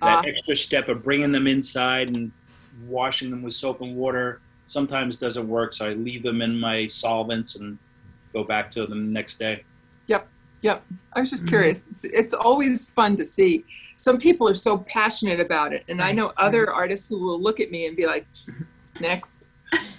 [0.00, 0.22] that Ah.
[0.26, 2.32] extra step of bringing them inside and
[2.86, 5.72] washing them with soap and water sometimes doesn't work.
[5.74, 7.78] So I leave them in my solvents and
[8.32, 9.62] go back to them the next day.
[10.06, 10.26] Yep.
[10.64, 11.48] I was just Mhm.
[11.48, 11.88] curious.
[11.90, 13.64] It's, it's always fun to see.
[13.96, 15.84] Some people are so passionate about it.
[15.88, 18.26] And I know other artists who will look at me and be like,
[19.00, 19.42] next.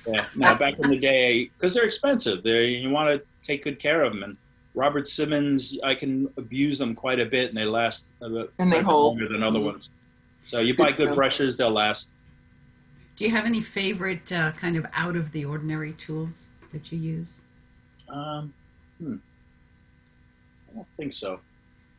[0.07, 2.43] Yeah, no, back in the day, because they're expensive.
[2.43, 4.23] They you want to take good care of them.
[4.23, 4.37] And
[4.75, 8.71] Robert Simmons, I can abuse them quite a bit, and they last a bit And
[8.71, 9.17] they hold.
[9.17, 9.65] longer than other Mhm.
[9.65, 9.89] ones.
[10.41, 12.09] So you Good buy good brushes, they'll last.
[13.15, 16.97] do you have any favorite uh, kind of out of the ordinary tools that you
[16.97, 17.41] use?
[18.09, 18.53] Um,
[18.97, 19.17] hmm.
[20.71, 21.39] I don't think so.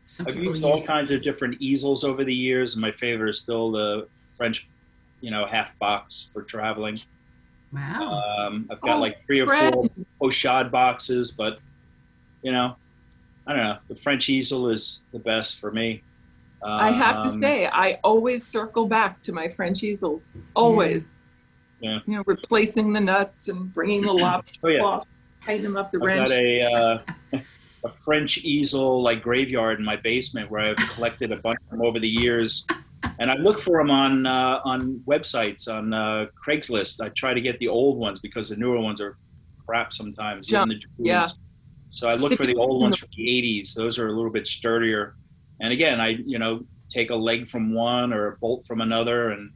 [0.04, 0.86] Some I've used all use.
[0.86, 4.66] kinds of different easels over the years, and my favorite is still the French,
[5.20, 6.98] you know, half box for traveling.
[7.72, 8.22] Wow.
[8.38, 9.88] Um, I've got Oh, like three or four
[10.20, 11.58] Oshad boxes, but
[12.42, 12.76] you know,
[13.46, 13.78] I don't know.
[13.88, 16.02] The French easel is the best for me.
[16.64, 20.30] I have to Um, say, I always circle back to my French easels.
[20.54, 21.02] Always.
[21.80, 21.98] Yeah.
[22.06, 24.78] You know, replacing the nuts and bringing the lobster Oh, yeah.
[24.80, 25.04] claw,
[25.44, 26.28] tighten them up the I've wrench.
[26.28, 26.98] got a uh,
[27.84, 31.82] a French easel like graveyard in my basement where I've collected a bunch of them
[31.82, 32.66] over the years,
[33.18, 37.00] and I look for them on uh, on websites on uh, Craigslist.
[37.00, 39.16] I try to get the old ones because the newer ones are
[39.66, 40.48] crap sometimes.
[40.48, 41.26] even Junk, the yeah.
[41.90, 43.74] So I look for the old ones from the '80s.
[43.74, 45.14] Those are a little bit sturdier.
[45.60, 49.30] And again, I you know take a leg from one or a bolt from another
[49.30, 49.50] and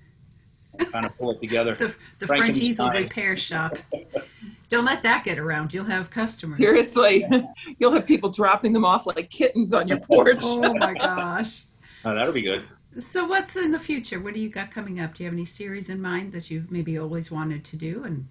[0.93, 1.75] kind of pull it together.
[1.75, 3.77] the the French easel repair shop.
[4.69, 5.73] Don't let that get around.
[5.73, 6.59] You'll have customers.
[6.59, 7.25] Seriously,
[7.79, 10.39] you'll have people dropping them off like kittens on your porch.
[10.43, 11.65] Oh my gosh.
[12.05, 12.65] Oh, that'll be good.
[12.99, 14.21] So what's in the future?
[14.21, 15.15] What do you got coming up?
[15.15, 18.05] Do you have any series in mind that you've maybe always wanted to do?
[18.05, 18.27] And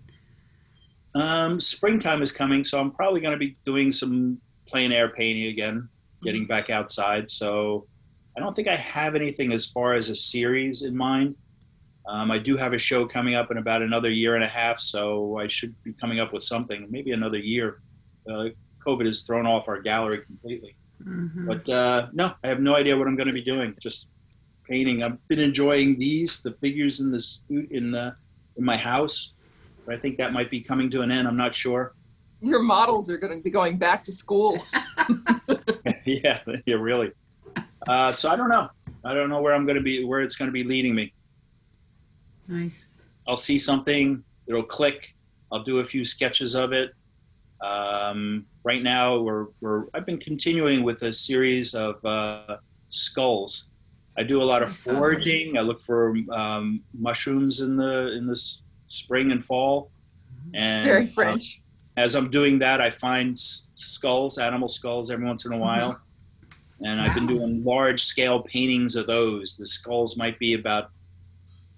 [1.13, 5.47] Um, springtime is coming, so I'm probably going to be doing some plein air painting
[5.47, 5.87] again,
[6.23, 7.29] getting back outside.
[7.31, 7.85] So
[8.35, 11.35] I don't think I have anything as far as a series in mind.
[12.07, 14.79] Um, I do have a show coming up in about another year and a half,
[14.79, 17.79] so I should be coming up with something, maybe another year.
[18.29, 18.49] Uh,
[18.85, 20.75] COVID has thrown off our gallery completely.
[21.03, 21.45] Mhm.
[21.47, 23.75] But uh, no, I have no idea what I'm going to be doing.
[23.81, 24.09] Just
[24.67, 25.03] painting.
[25.03, 27.23] I've been enjoying these, the figures in the
[27.71, 28.15] in the
[28.57, 29.31] in my house.
[29.85, 31.27] But I think that might be coming to an end.
[31.27, 31.93] I'm not sure.
[32.41, 34.57] Your models are going to be going back to school.
[36.05, 37.11] yeah, yeah, really.
[37.87, 38.69] Uh, so I don't know.
[39.03, 41.13] I don't know where I'm going to be, where it's going to be leading me.
[42.49, 42.89] Nice.
[43.27, 45.13] I'll see something, it'll click.
[45.51, 46.93] I'll do a few sketches of it.
[47.61, 52.57] Um, right now, we're, we're I've been continuing with a series of uh,
[52.89, 53.65] skulls.
[54.17, 55.57] I do a lot of I foraging.
[55.57, 59.89] I look for um, mushrooms in the in the s- spring and fall.
[60.53, 61.61] And Very French.
[61.97, 65.99] as I'm doing that, I find s- skulls, animal skulls, every once in a while.
[66.81, 69.55] And I've been doing large scale paintings of those.
[69.57, 70.91] The skulls might be about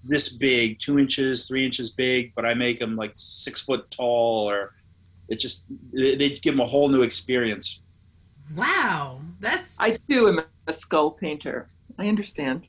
[0.03, 4.49] this big, two inches, three inches big, but I make them like six foot tall,
[4.49, 4.73] or
[5.29, 7.79] it just they, they give them a whole new experience.
[8.55, 9.19] Wow.
[9.39, 11.67] That's I too am a skull painter.
[11.97, 12.63] I understand.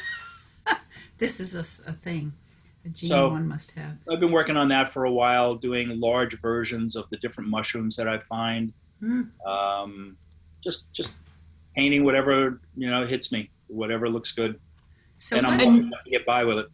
[1.18, 2.32] this is a thing.
[2.84, 3.96] A gene So- one must have.
[4.10, 7.96] I've been working on that for a while, doing large versions of the different mushrooms
[7.96, 8.72] that I find.
[9.00, 9.22] Hmm.
[9.46, 10.16] Um,
[10.62, 11.16] just just
[11.74, 14.58] painting whatever you know hits me, whatever looks good,
[15.20, 16.66] So and I'm what, lucky enough to get by with it.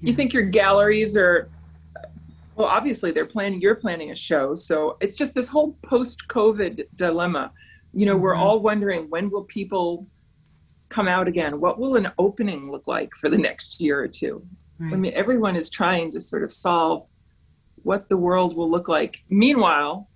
[0.00, 1.48] You think your galleries are
[2.54, 7.50] well, obviously they're planning you're planning a show, so it's just this whole post-COVID dilemma.
[7.92, 8.40] You know, we're Mhm.
[8.40, 10.06] all wondering when will people
[10.90, 11.58] come out again?
[11.60, 14.42] What will an opening look like for the next year or two?
[14.78, 14.92] right.
[14.92, 17.06] I mean, everyone is trying to sort of solve
[17.82, 19.22] what the world will look like.
[19.30, 20.06] Meanwhile,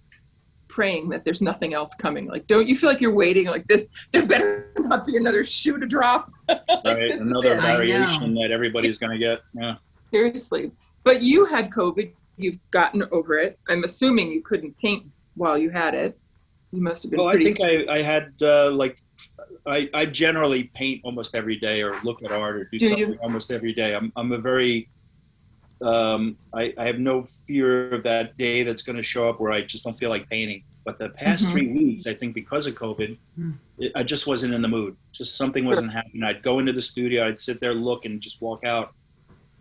[0.70, 2.26] praying that there's nothing else coming.
[2.26, 3.86] Like, don't you feel like you're waiting like this?
[4.12, 6.30] There better not be another shoe to drop.
[6.84, 7.60] Right, another it.
[7.60, 7.76] I know.
[7.76, 9.40] variation that everybody's going to get.
[9.52, 9.76] Yeah.
[10.10, 10.72] Seriously.
[11.04, 12.10] But you had COVID.
[12.38, 13.58] You've gotten over it.
[13.68, 15.04] I'm assuming you couldn't paint
[15.36, 16.18] while you had it.
[16.72, 18.96] You must have been Well, I think I, I had uh, like
[19.66, 22.90] I, I generally paint almost every day or look at art or do, Do you?
[22.90, 23.94] something almost every day.
[23.94, 24.88] I'm I'm a very
[25.82, 29.52] um, I, I have no fear of that day that's going to show up where
[29.52, 30.62] I just don't feel like painting.
[30.84, 31.50] But the past Mhm.
[31.52, 33.50] three weeks, I think because of COVID, Hmm.
[33.78, 34.96] it, I just wasn't in the mood.
[35.12, 36.22] Just something wasn't happening.
[36.22, 38.92] I'd go into the studio, I'd sit there, look, and just walk out.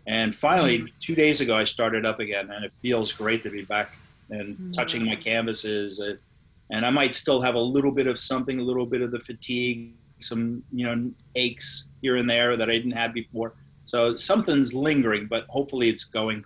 [0.06, 3.62] And finally, two days ago, I started up again, and it feels great to be
[3.64, 3.90] back
[4.30, 4.72] and Mm.
[4.72, 6.00] touching my canvases.
[6.00, 6.16] Uh,
[6.70, 9.20] and I might still have a little bit of something, a little bit of the
[9.20, 13.54] fatigue, some you know aches here and there that I didn't have before.
[13.90, 16.44] So something's lingering, but hopefully it's going.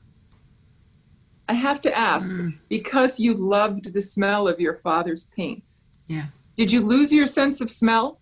[1.47, 2.55] I have to ask Mm.
[2.71, 5.85] because you loved the smell of your father's paints.
[6.07, 6.27] Yeah.
[6.57, 8.19] Did you lose your sense of smell?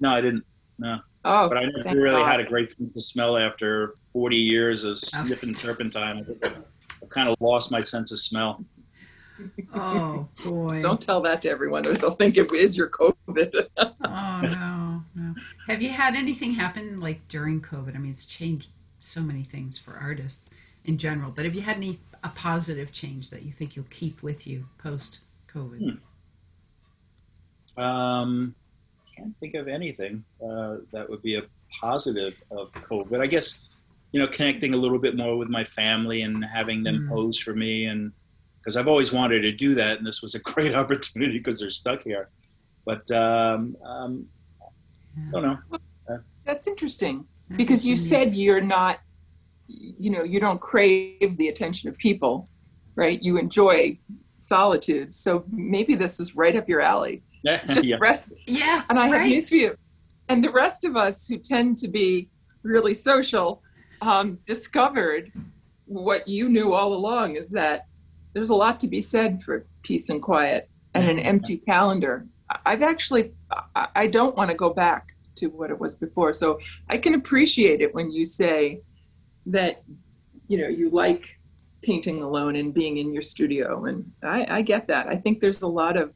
[0.00, 0.44] No, I didn't.
[0.80, 0.98] No.
[1.24, 2.28] Oh, But I never really God.
[2.32, 6.16] had a great sense of smell after 40 years of Of sniffing st- turpentine.
[6.18, 6.64] I think I've,
[7.00, 8.64] I've kind of lost my sense of smell.
[9.72, 10.82] Oh boy.
[10.82, 13.66] Don't tell that to everyone, or they'll think it is your COVID.
[13.78, 14.93] Oh no,
[15.68, 17.94] Have you had anything happen like during COVID?
[17.94, 20.50] I mean, it's changed so many things for artists
[20.84, 21.30] in general.
[21.30, 24.66] But have you had any a positive change that you think you'll keep with you
[24.78, 25.98] post COVID?
[27.76, 27.80] Hmm.
[27.80, 28.54] Um,
[29.16, 31.42] can't think of anything uh, that would be a
[31.80, 33.20] positive of COVID.
[33.20, 33.60] I guess,
[34.12, 37.08] you know, connecting a little bit more with my family and having them Mm.
[37.08, 38.12] pose for me, and
[38.58, 41.70] because I've always wanted to do that, and this was a great opportunity because they're
[41.70, 42.28] stuck here.
[42.84, 44.26] But um, um,
[45.28, 45.58] I don't know.
[46.44, 49.00] That's interesting because you said you're not,
[49.66, 52.48] you know, you don't crave the attention of people,
[52.96, 53.22] right?
[53.22, 53.98] You enjoy
[54.36, 55.14] solitude.
[55.14, 57.22] So maybe this is right up your alley.
[57.46, 57.96] It's just yeah.
[58.00, 59.76] rest- Yeah, and I have news for you.
[60.30, 62.28] And the rest of us who tend to be
[62.62, 63.62] really social
[64.00, 65.30] um, discovered
[65.86, 67.86] what you knew all along is that
[68.32, 72.24] there's a lot to be said for peace and quiet and an empty calendar.
[72.50, 73.32] I- I've actually,
[73.74, 76.32] I- I don't want to go back to what it was before.
[76.32, 78.80] So I can appreciate it when you say
[79.46, 79.82] that,
[80.48, 81.38] you know, you like
[81.82, 83.84] painting alone and being in your studio.
[83.86, 85.08] And I, I get that.
[85.08, 86.12] I think there's a lot of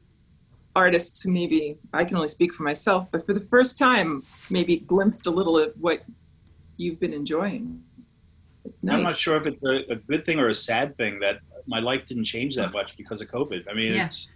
[0.75, 4.77] artists who maybe I can only speak for myself, but for the first time, maybe
[4.77, 6.03] glimpsed a little of what
[6.77, 7.83] you've been enjoying.
[8.65, 11.39] It's I'm not sure if it's a, a good thing or a sad thing that
[11.67, 13.65] my life didn't change that much because of COVID.
[13.69, 14.05] I mean, Yeah.
[14.05, 14.31] it's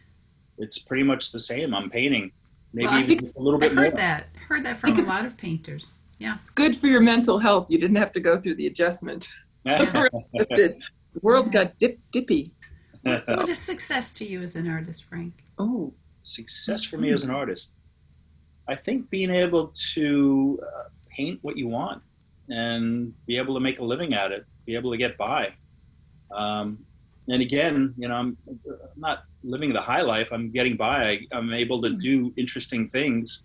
[0.58, 1.74] it's pretty much the same.
[1.74, 2.32] I'm painting,
[2.74, 3.86] maybe Well, even think- a little bit I've more.
[3.86, 4.28] heard that.
[4.48, 5.94] Heard that from a lot of painters.
[6.20, 7.70] Yeah, it's good for your mental health.
[7.70, 9.30] You didn't have to go through the adjustment.
[9.66, 10.10] Yeah.
[10.56, 10.84] Did.
[11.14, 12.52] The world got dip dippy.
[13.04, 15.36] What, what is success to you as an artist, Frank?
[15.58, 15.94] Oh,
[16.24, 17.72] Success for me as an artist,
[18.68, 20.84] I think being able to uh,
[21.16, 22.02] paint what you want
[22.50, 25.54] and be able to make a living at it, be able to get by.
[26.32, 26.80] Um,
[27.30, 28.58] and again, you know, I'm, I'm
[28.98, 30.32] not living the high life.
[30.32, 31.04] I'm getting by.
[31.06, 33.44] I, I'm able to do interesting things,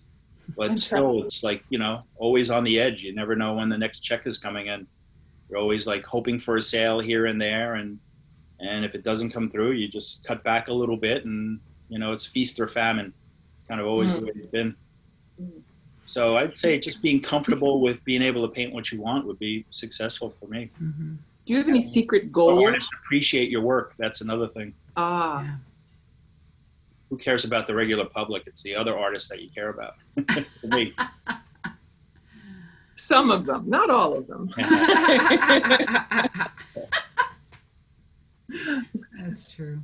[0.57, 3.03] but And still, it's like you know, always on the edge.
[3.03, 4.87] You never know when the next check is coming in.
[5.49, 7.99] You're always like hoping for a sale here and there, and
[8.61, 11.99] and if it doesn't come through, you just cut back a little bit, and you
[11.99, 13.15] know, it's feast or famine.
[13.69, 14.77] Kind of always the way it's been.
[15.41, 15.63] Mm.
[16.07, 19.39] So I'd say just being comfortable with being able to paint what you want would
[19.39, 20.71] be successful for me.
[20.79, 21.15] hmm
[21.49, 22.63] do you have any secret But goals?
[22.63, 23.95] artists appreciate your work.
[23.97, 24.75] That's another thing.
[24.99, 25.55] Ah, Yeah.
[27.09, 28.43] Who cares about the regular public?
[28.47, 29.95] It's the other artists that you care about.
[30.65, 30.93] me.
[32.97, 34.53] some of them, not all of them.
[39.19, 39.79] That's true.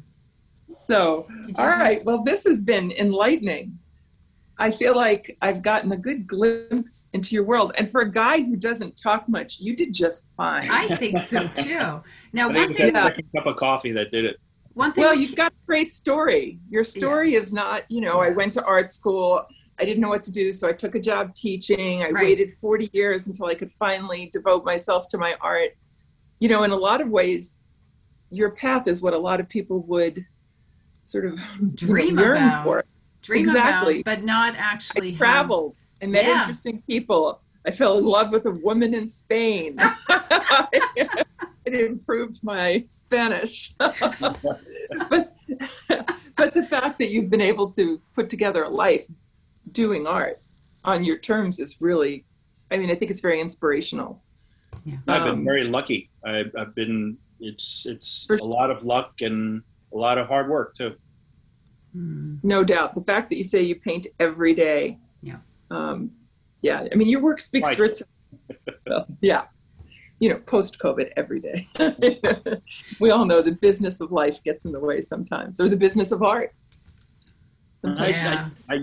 [0.77, 2.05] So, Did you all have- right.
[2.05, 3.79] Well, this has been enlightening.
[4.57, 7.73] I feel like I've gotten a good glimpse into your world.
[7.77, 10.69] And for a guy who doesn't talk much, you did just fine.
[10.71, 12.01] I think so too.
[12.33, 14.37] Now, I think one thing, that second cup of coffee that did it.
[14.75, 15.03] one thing.
[15.05, 16.59] well, you've got a great story.
[16.71, 17.49] Your story Yes.
[17.49, 19.45] is not, you know, I went to art school.
[19.81, 22.03] I didn't know what to do, so I took a job teaching.
[22.03, 22.25] I Right.
[22.27, 25.71] waited 40 years until I could finally devote myself to my art.
[26.41, 27.57] you know, in a lot of ways,
[28.31, 30.25] your path is what a lot of people would
[31.05, 31.41] sort of
[31.77, 32.65] Dream yearn about.
[32.65, 32.85] for.
[33.25, 34.01] Dream Exactly.
[34.01, 35.77] about, but not actually I have- traveled.
[36.03, 36.41] I met Yeah.
[36.41, 37.41] interesting people.
[37.67, 39.77] I fell in love with a woman in Spain.
[40.95, 41.25] it
[41.75, 43.73] improved my Spanish.
[43.79, 45.33] but,
[46.37, 49.07] but the fact that you've been able to put together a life
[49.73, 50.41] doing art
[50.85, 52.25] on your terms is really,
[52.71, 54.21] I mean, I think it's very inspirational.
[54.85, 54.97] Yeah.
[55.09, 56.11] I've been Um, very lucky.
[56.25, 57.17] I've, I've been.
[57.41, 59.63] It's it's a lot of luck and
[59.93, 60.95] a lot of hard work too.
[61.95, 62.37] Hmm.
[62.43, 62.95] No doubt.
[62.95, 64.99] The fact that you say you paint every day.
[65.23, 65.37] Yeah.
[65.71, 66.11] Um,
[66.61, 66.87] yeah.
[66.91, 67.77] I mean, your work speaks Right.
[67.77, 68.11] for itself.
[68.87, 69.45] Well, yeah.
[70.19, 71.69] You know, post COVID every day.
[73.01, 76.13] we all know the business of life gets in the way sometimes, or the business
[76.13, 76.53] of art.
[77.81, 78.11] Sometimes.
[78.17, 78.49] Yeah.
[78.71, 78.79] I, I,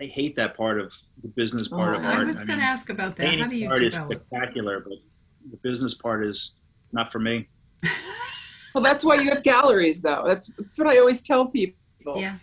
[0.00, 2.26] I hate that part of the business part of Oh, I art.
[2.26, 3.24] was going to ask about that.
[3.24, 4.94] How painting do you art is spectacular, but
[5.50, 6.54] the business part is
[6.92, 7.46] not for me.
[8.72, 10.22] Well, that's why you have galleries, though.
[10.28, 11.74] That's, that's what I always tell people.
[12.16, 12.36] Yeah.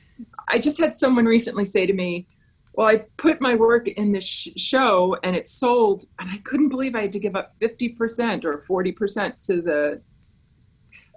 [0.50, 2.28] I just had someone recently say to me,
[2.74, 6.70] Well, I put my work in this sh- show and it sold, and I couldn't
[6.70, 10.02] believe I had to give up 50% or 40% to the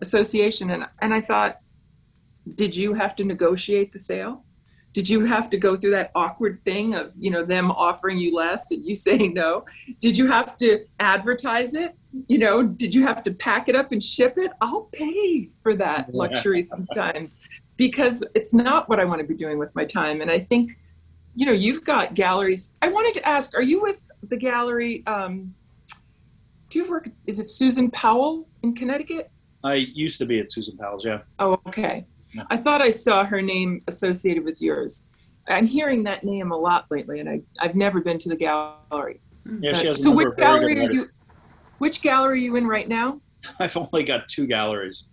[0.03, 0.71] association.
[0.71, 1.59] And, and I thought,
[2.57, 4.45] Did you have to negotiate the sale?
[4.93, 8.35] Did you have to go through that awkward thing of, you know, them offering you
[8.35, 9.65] less and you saying no?
[10.01, 11.95] Did you have to advertise it?
[12.27, 14.51] You know, did you have to pack it up and ship it?
[14.61, 17.41] I'll pay for that luxury sometimes
[17.81, 20.21] because it's not what I want to be doing with my time.
[20.21, 20.77] And I think,
[21.35, 22.73] you know, you've got galleries.
[22.83, 25.03] I wanted to ask, are you with the gallery?
[25.07, 25.55] Um,
[26.69, 27.09] do you work?
[27.27, 29.31] Is it Susan Powell in Connecticut?
[29.65, 31.21] I used to be at Susan Powell's, yeah.
[31.39, 32.05] Oh, okay.
[32.35, 32.43] Yeah.
[32.51, 35.05] I thought I saw her name associated with yours.
[35.49, 39.21] I'm hearing that name a lot lately, and I, I've never been to the gallery.
[39.59, 41.09] Yeah, she has a so, which of gallery are you?
[41.79, 43.23] Which gallery are you in right now?
[43.59, 45.09] I've only got two galleries.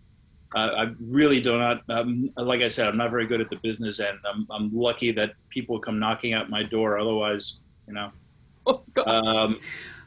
[0.55, 3.57] Uh, I really do not, um, like I said, I'm not very good at the
[3.57, 4.17] business end.
[4.25, 6.97] I'm, I'm lucky that people come knocking at my door.
[6.97, 7.55] Otherwise,
[7.87, 8.09] you know,
[8.67, 9.07] Oh, God.
[9.07, 9.59] um,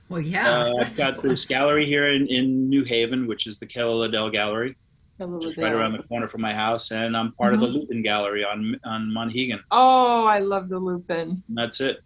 [0.08, 0.50] Well, yeah.
[0.60, 4.30] uh, I've got this gallery here in, in New Haven, which is the Kehler Liddell
[4.30, 4.76] Gallery,
[5.18, 5.66] Hello just there.
[5.66, 8.80] right around the corner from my house, and I'm part of the Lupin Gallery on
[8.84, 9.60] on Monhegan.
[9.70, 11.42] Oh, I love the Lupin.
[11.48, 12.00] And that's it.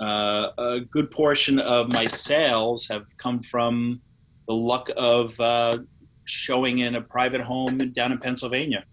[0.00, 4.00] Uh, a good portion of my sales have come from
[4.48, 5.78] the luck of uh,
[6.24, 8.84] showing in a private home down in Pennsylvania.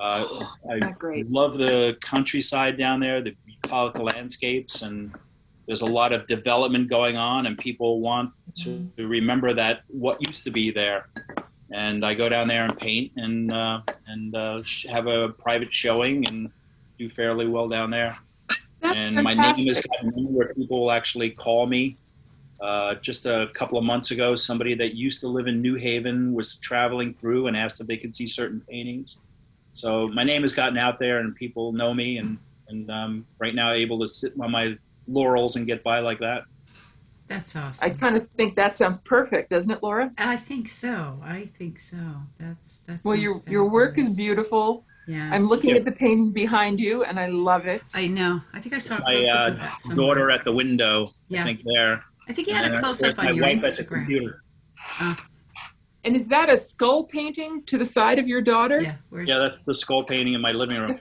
[0.00, 1.30] Uh, I great.
[1.30, 5.12] love the countryside down there, the bucolic landscapes, and
[5.66, 10.44] there's a lot of development going on, and people want to remember that what used
[10.44, 11.06] to be there.
[11.72, 16.26] And I go down there and paint and uh, and uh, have a private showing
[16.26, 16.50] and
[16.98, 18.16] do fairly well down there
[18.80, 20.12] That's and my name is fantastic.
[20.30, 21.96] where people will actually call me.
[22.60, 26.34] Uh, just a couple of months ago, somebody that used to live in New Haven
[26.34, 29.16] was traveling through and asked if they could see certain paintings.
[29.74, 32.36] So my name has gotten out there, and people know me, and
[32.68, 36.44] and um, right now able to sit on my laurels and get by like that.
[37.28, 37.90] That's awesome.
[37.90, 40.10] I kind of think that sounds perfect, doesn't it, Laura?
[40.16, 41.20] I, think so.
[41.22, 41.98] I think so.
[42.38, 43.04] That's that's.
[43.04, 44.84] Well, your your work is beautiful.
[45.06, 45.30] Yeah.
[45.32, 47.82] I'm looking at the painting behind you, and I love it.
[47.94, 48.40] I know.
[48.52, 49.76] I think I saw a My close up uh, of that.
[49.76, 50.06] somewhere.
[50.06, 51.42] daughter at the window, Yeah.
[51.42, 52.04] I think there.
[52.28, 53.88] I think you had a close up on your wife at the Instagram.
[53.88, 54.42] computer.
[56.04, 58.80] And is that a skull painting to the side of your daughter?
[58.80, 58.94] Yeah.
[59.10, 61.00] Where's Yeah, that's the skull painting in my living room.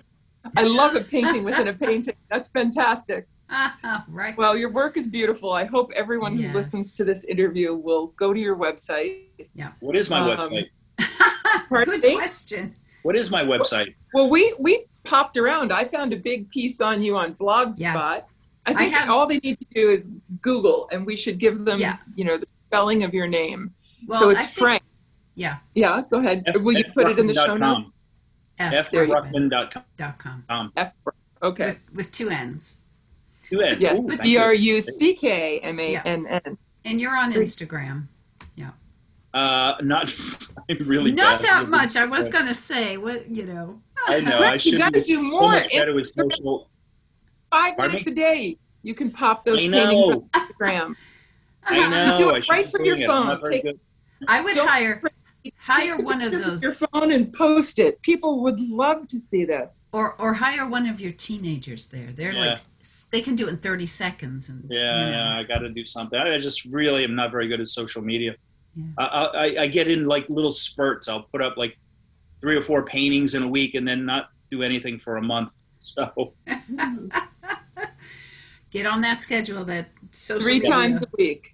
[0.56, 2.16] I love a painting within a painting.
[2.30, 3.28] That's fantastic.
[4.10, 4.38] Right.
[4.38, 5.54] Well, your work is beautiful.
[5.54, 9.20] I hope everyone who listens to this interview will go to your website.
[9.54, 9.72] Yeah.
[9.80, 10.68] What is my Um, website?
[11.86, 12.74] Good question.
[13.04, 13.94] What is my website?
[14.14, 15.72] Well, we we popped around.
[15.72, 17.80] I found a big piece on you on Blogspot.
[17.80, 18.22] Yeah.
[18.68, 20.10] I think have- all they need to do is
[20.42, 21.98] Google, and we should give them, Yeah.
[22.16, 23.72] you know, the spelling of your name.
[24.08, 24.84] Well, so it's think, Frank.
[25.36, 25.58] Yeah.
[25.76, 26.44] Yeah, go ahead.
[26.62, 27.90] Will you put it in the show notes?
[28.60, 28.90] F.
[28.92, 29.22] There you go.
[29.22, 29.84] Bruckmann.com.
[29.98, 30.94] dot com F.
[31.44, 31.66] Okay.
[31.66, 32.78] with with two N's.
[33.48, 33.80] Two N's.
[33.80, 34.40] Yes, Ooh, thank B you.
[34.40, 36.58] R U C K M A N N.
[36.84, 37.46] And you're on Great.
[37.46, 38.04] Instagram.
[39.34, 40.12] Uh, not
[40.70, 41.96] I'm really Not bad that with much.
[41.96, 42.34] I was this.
[42.34, 43.80] gonna say what you know.
[44.08, 44.36] I know.
[44.36, 45.52] I Frank, you should gotta be do so more.
[45.52, 46.68] much better with social.
[47.52, 48.12] Five Pardon minutes me?
[48.12, 48.58] a day.
[48.84, 50.30] You can pop those I paintings know.
[50.34, 50.96] on Instagram.
[51.66, 52.18] I know.
[52.18, 53.14] Do it I right be from your doing it.
[53.14, 53.52] I'm not phone.
[53.52, 53.78] Take-
[54.28, 55.02] I would hire
[55.60, 58.02] hire one of those Your phone and post it.
[58.02, 59.88] People would love to see this.
[59.94, 62.12] or or hire one of your teenagers there.
[62.12, 62.50] They're Yeah.
[62.52, 62.60] like
[63.12, 65.18] they can do it in 30 seconds and Yeah, you know.
[65.18, 66.20] yeah, I got to do something.
[66.20, 68.36] I just really am not very good at social media.
[68.76, 68.84] Yeah.
[68.98, 71.08] I, I, I get in like little spurts.
[71.08, 71.78] I'll put up like
[72.42, 75.50] three or four paintings in a week and then not do anything for a month.
[75.80, 76.34] So
[78.72, 80.70] Get on that schedule that social Three media.
[80.72, 81.54] times a week.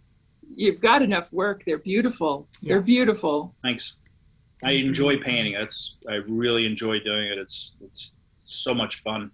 [0.56, 1.64] you've got enough work.
[1.66, 2.48] They're beautiful.
[2.62, 2.74] Yeah.
[2.76, 3.54] They're beautiful.
[3.62, 3.96] Thanks.
[4.64, 5.54] I enjoy painting.
[5.54, 7.38] That's I really enjoy doing it.
[7.38, 9.30] It's it's so much fun.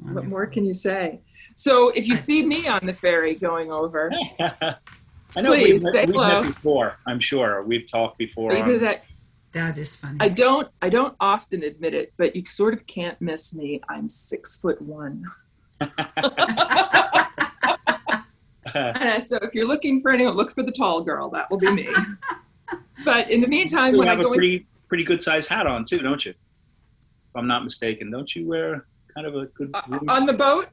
[0.00, 1.18] What more can you say?
[1.56, 5.92] So if you see me on the ferry going over, I know Please, we've, met,
[5.92, 6.42] say we've hello.
[6.42, 6.96] met before.
[7.06, 8.52] I'm sure we've talked before.
[8.54, 9.04] either on- that
[9.52, 10.16] That is funny.
[10.20, 13.80] I don't I don't often admit it, but you sort of can't miss me.
[13.88, 15.24] I'm six foot one.
[18.74, 21.30] And so if you're looking for anyone, look for the tall girl.
[21.30, 21.88] That will be me.
[23.04, 25.48] but in the meantime, you when I have a go into pretty pretty good sized
[25.48, 26.30] hat on too, don't you?
[26.30, 29.70] If I'm not mistaken, don't you wear kind of a good?
[29.74, 30.68] uh, on the boat,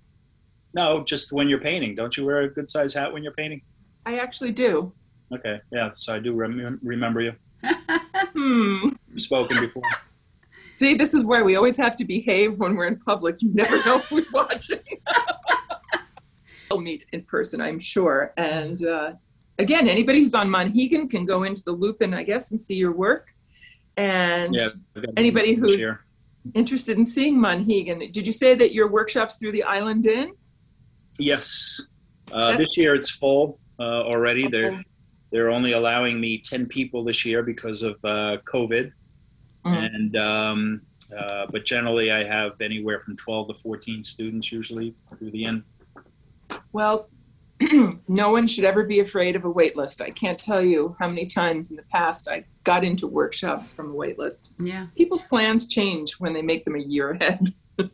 [0.74, 3.62] no, just when you're painting, don't you wear a good sized hat when you're painting?
[4.06, 4.92] I actually do.
[5.34, 5.92] Okay, yeah.
[5.96, 7.34] So I do rem- remember you.
[8.38, 8.90] Hmm.
[9.16, 9.84] Spoken before.
[10.78, 13.42] See, this is why we always have to behave when we're in public.
[13.42, 14.80] You never know who's watching.
[16.70, 18.34] We'll meet in person, I'm sure.
[18.38, 19.14] And uh,
[19.60, 22.92] again, anybody who's on Monhegan can go into the Lupin, I guess, and see your
[22.92, 23.28] work.
[23.98, 24.70] And Yeah.
[25.16, 26.02] Anybody who's- year.
[26.54, 30.34] interested in seeing Monhegan, did you say that your workshops through the Island Inn?
[31.18, 31.82] Yes.
[32.32, 34.48] Uh, this year it's full uh, already.
[34.48, 34.84] They're
[35.32, 38.92] they're only allowing me ten people this year because of uh, COVID,
[39.66, 39.96] Mm.
[39.96, 40.82] and um,
[41.16, 45.64] uh, but generally I have anywhere from twelve to fourteen students usually through the end.
[46.72, 47.08] Well,
[48.08, 50.02] no one should ever be afraid of a wait list.
[50.02, 53.92] I can't tell you how many times in the past I got into workshops from
[53.92, 54.52] a wait list.
[54.60, 54.88] yeah.
[54.96, 57.54] People's plans change when they make them a year ahead.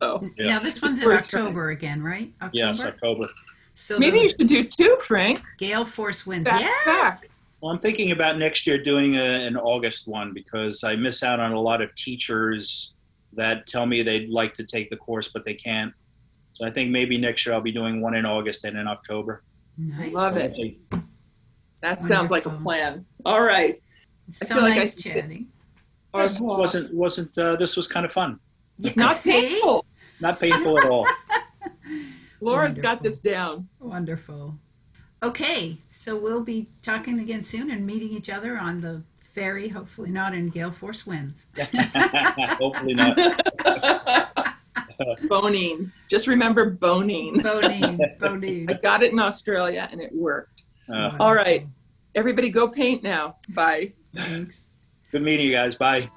[0.00, 0.46] so Yeah.
[0.46, 1.46] Now this one's in We're trying.
[1.46, 2.32] October again, right?
[2.40, 2.50] October.
[2.52, 3.28] Yes, October.
[3.74, 5.40] So maybe you should do two, Frank.
[5.58, 6.50] gale force winds.
[6.50, 6.70] Back yeah.
[6.84, 7.26] back.
[7.60, 11.40] Well, I'm thinking about next year doing a, an August one because I miss out
[11.40, 12.92] on a lot of teachers
[13.34, 15.92] that tell me they'd like to take the course but they can't.
[16.54, 19.42] So I think maybe next year I'll be doing one in August and in October.
[19.78, 20.12] Nice.
[20.12, 20.42] Love it.
[20.42, 20.78] Hopefully.
[21.80, 23.04] That sounds like a plan.
[23.24, 23.78] All right.
[24.30, 25.46] So feel like I nice see- chatting.
[26.12, 28.40] This wasn't wasn't uh, this was kind of fun.
[28.78, 29.84] Yeah, Not painful.
[30.20, 31.06] Not painful at all.
[32.40, 33.68] Laura's got this down.
[33.78, 34.54] Wonderful.
[35.22, 39.68] Okay, so we'll be talking again soon and meeting each other on the ferry.
[39.68, 41.48] Hopefully not in gale force winds.
[42.58, 43.16] Hopefully not.
[45.28, 45.90] Bonine.
[46.08, 47.42] Just remember Bonine.
[47.42, 48.70] Bonine, Bonine.
[48.70, 50.62] I got it in Australia and it worked.
[50.88, 51.66] Uh, All right.
[52.14, 53.36] Everybody go paint now.
[53.50, 53.92] Bye.
[54.14, 54.68] Thanks.
[55.12, 55.74] good meeting you guys.
[55.74, 56.10] Bye.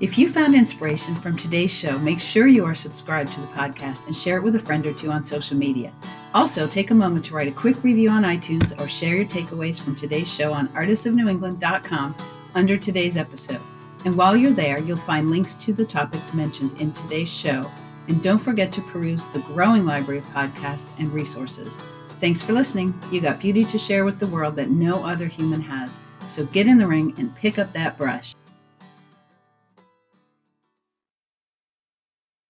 [0.00, 4.06] If you found inspiration from today's show, make sure you are subscribed to the podcast
[4.06, 5.92] and share it with a friend or two on social media.
[6.34, 9.82] Also, take a moment to write a quick review on iTunes or share your takeaways
[9.82, 12.14] from today's show on artistsofnewengland.com
[12.54, 13.60] under today's episode.
[14.04, 17.68] And while you're there, you'll find links to the topics mentioned in today's show.
[18.06, 21.80] And don't forget to peruse the growing library of podcasts and resources.
[22.20, 22.94] Thanks for listening.
[23.10, 26.02] You got beauty to share with the world that no other human has.
[26.28, 28.32] So get in the ring and pick up that brush.